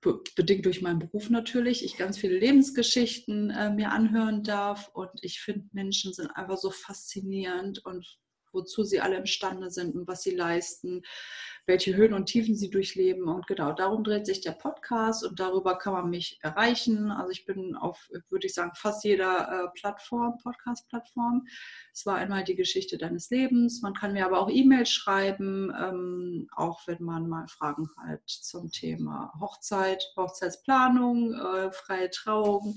[0.00, 5.40] bedingt durch meinen Beruf natürlich, ich ganz viele Lebensgeschichten äh, mir anhören darf und ich
[5.40, 8.18] finde, Menschen sind einfach so faszinierend und
[8.52, 11.02] wozu sie alle imstande sind und was sie leisten
[11.68, 13.28] welche Höhen und Tiefen sie durchleben.
[13.28, 17.10] Und genau, darum dreht sich der Podcast und darüber kann man mich erreichen.
[17.10, 21.46] Also ich bin auf, würde ich sagen, fast jeder äh, Plattform, Podcast-Plattform.
[21.92, 23.82] Es war einmal die Geschichte deines Lebens.
[23.82, 28.72] Man kann mir aber auch E-Mails schreiben, ähm, auch wenn man mal Fragen hat zum
[28.72, 32.76] Thema Hochzeit, Hochzeitsplanung, äh, freie Trauung.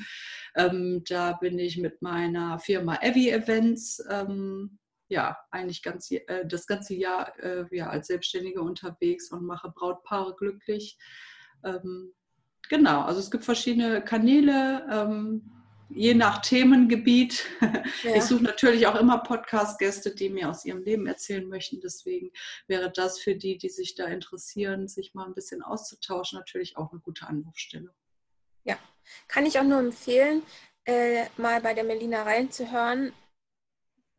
[0.55, 4.79] Ähm, da bin ich mit meiner Firma Evi Events ähm,
[5.11, 10.35] ja, eigentlich ganz, äh, das ganze Jahr äh, ja, als Selbstständige unterwegs und mache Brautpaare
[10.35, 10.97] glücklich.
[11.65, 12.13] Ähm,
[12.69, 14.87] genau, also es gibt verschiedene Kanäle.
[14.89, 15.51] Ähm,
[15.93, 17.45] je nach Themengebiet.
[18.03, 18.15] Ja.
[18.15, 21.79] Ich suche natürlich auch immer Podcast-Gäste, die mir aus ihrem Leben erzählen möchten.
[21.81, 22.31] Deswegen
[22.65, 26.91] wäre das für die, die sich da interessieren, sich mal ein bisschen auszutauschen, natürlich auch
[26.91, 27.93] eine gute Anlaufstelle.
[28.63, 28.77] Ja,
[29.27, 30.41] kann ich auch nur empfehlen,
[30.85, 33.13] äh, mal bei der Melina reinzuhören.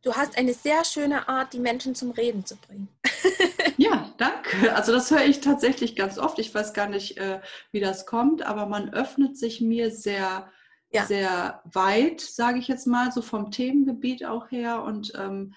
[0.03, 2.89] Du hast eine sehr schöne Art, die Menschen zum Reden zu bringen.
[3.77, 4.75] ja, danke.
[4.75, 6.39] Also das höre ich tatsächlich ganz oft.
[6.39, 7.39] Ich weiß gar nicht, äh,
[7.71, 10.51] wie das kommt, aber man öffnet sich mir sehr,
[10.91, 11.05] ja.
[11.05, 14.83] sehr weit, sage ich jetzt mal, so vom Themengebiet auch her.
[14.83, 15.53] Und ähm,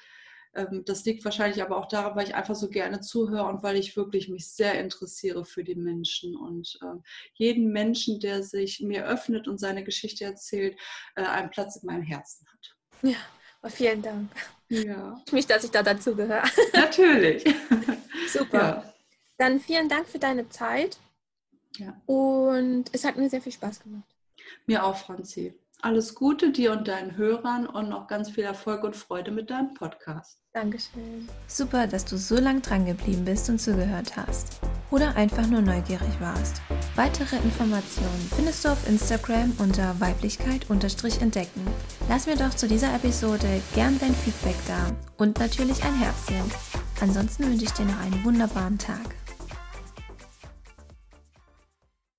[0.55, 3.75] ähm, das liegt wahrscheinlich aber auch daran, weil ich einfach so gerne zuhöre und weil
[3.75, 6.37] ich wirklich mich sehr interessiere für die Menschen.
[6.37, 7.01] Und äh,
[7.35, 10.79] jeden Menschen, der sich mir öffnet und seine Geschichte erzählt,
[11.17, 12.77] äh, einen Platz in meinem Herzen hat.
[13.03, 13.17] Ja.
[13.63, 14.31] Oh, vielen Dank.
[14.69, 15.21] Ja.
[15.27, 16.43] Ich mich, dass ich da dazu gehöre.
[16.73, 17.45] Natürlich.
[18.29, 18.59] Super.
[18.59, 18.95] Ja.
[19.39, 20.99] Dann vielen Dank für deine Zeit.
[21.77, 22.01] Ja.
[22.07, 24.05] Und es hat mir sehr viel Spaß gemacht.
[24.67, 25.55] Mir auch, Franzi.
[25.83, 29.75] Alles Gute dir und deinen Hörern und noch ganz viel Erfolg und Freude mit deinem
[29.75, 30.39] Podcast.
[30.53, 31.29] Dankeschön.
[31.49, 34.59] Super, dass du so lang dran geblieben bist und zugehört hast.
[34.91, 36.63] Oder einfach nur neugierig warst.
[36.97, 41.61] Weitere Informationen findest du auf Instagram unter Weiblichkeit-entdecken.
[42.09, 46.51] Lass mir doch zu dieser Episode gern dein Feedback da und natürlich ein Herzchen.
[47.03, 49.15] Ansonsten wünsche ich dir noch einen wunderbaren Tag.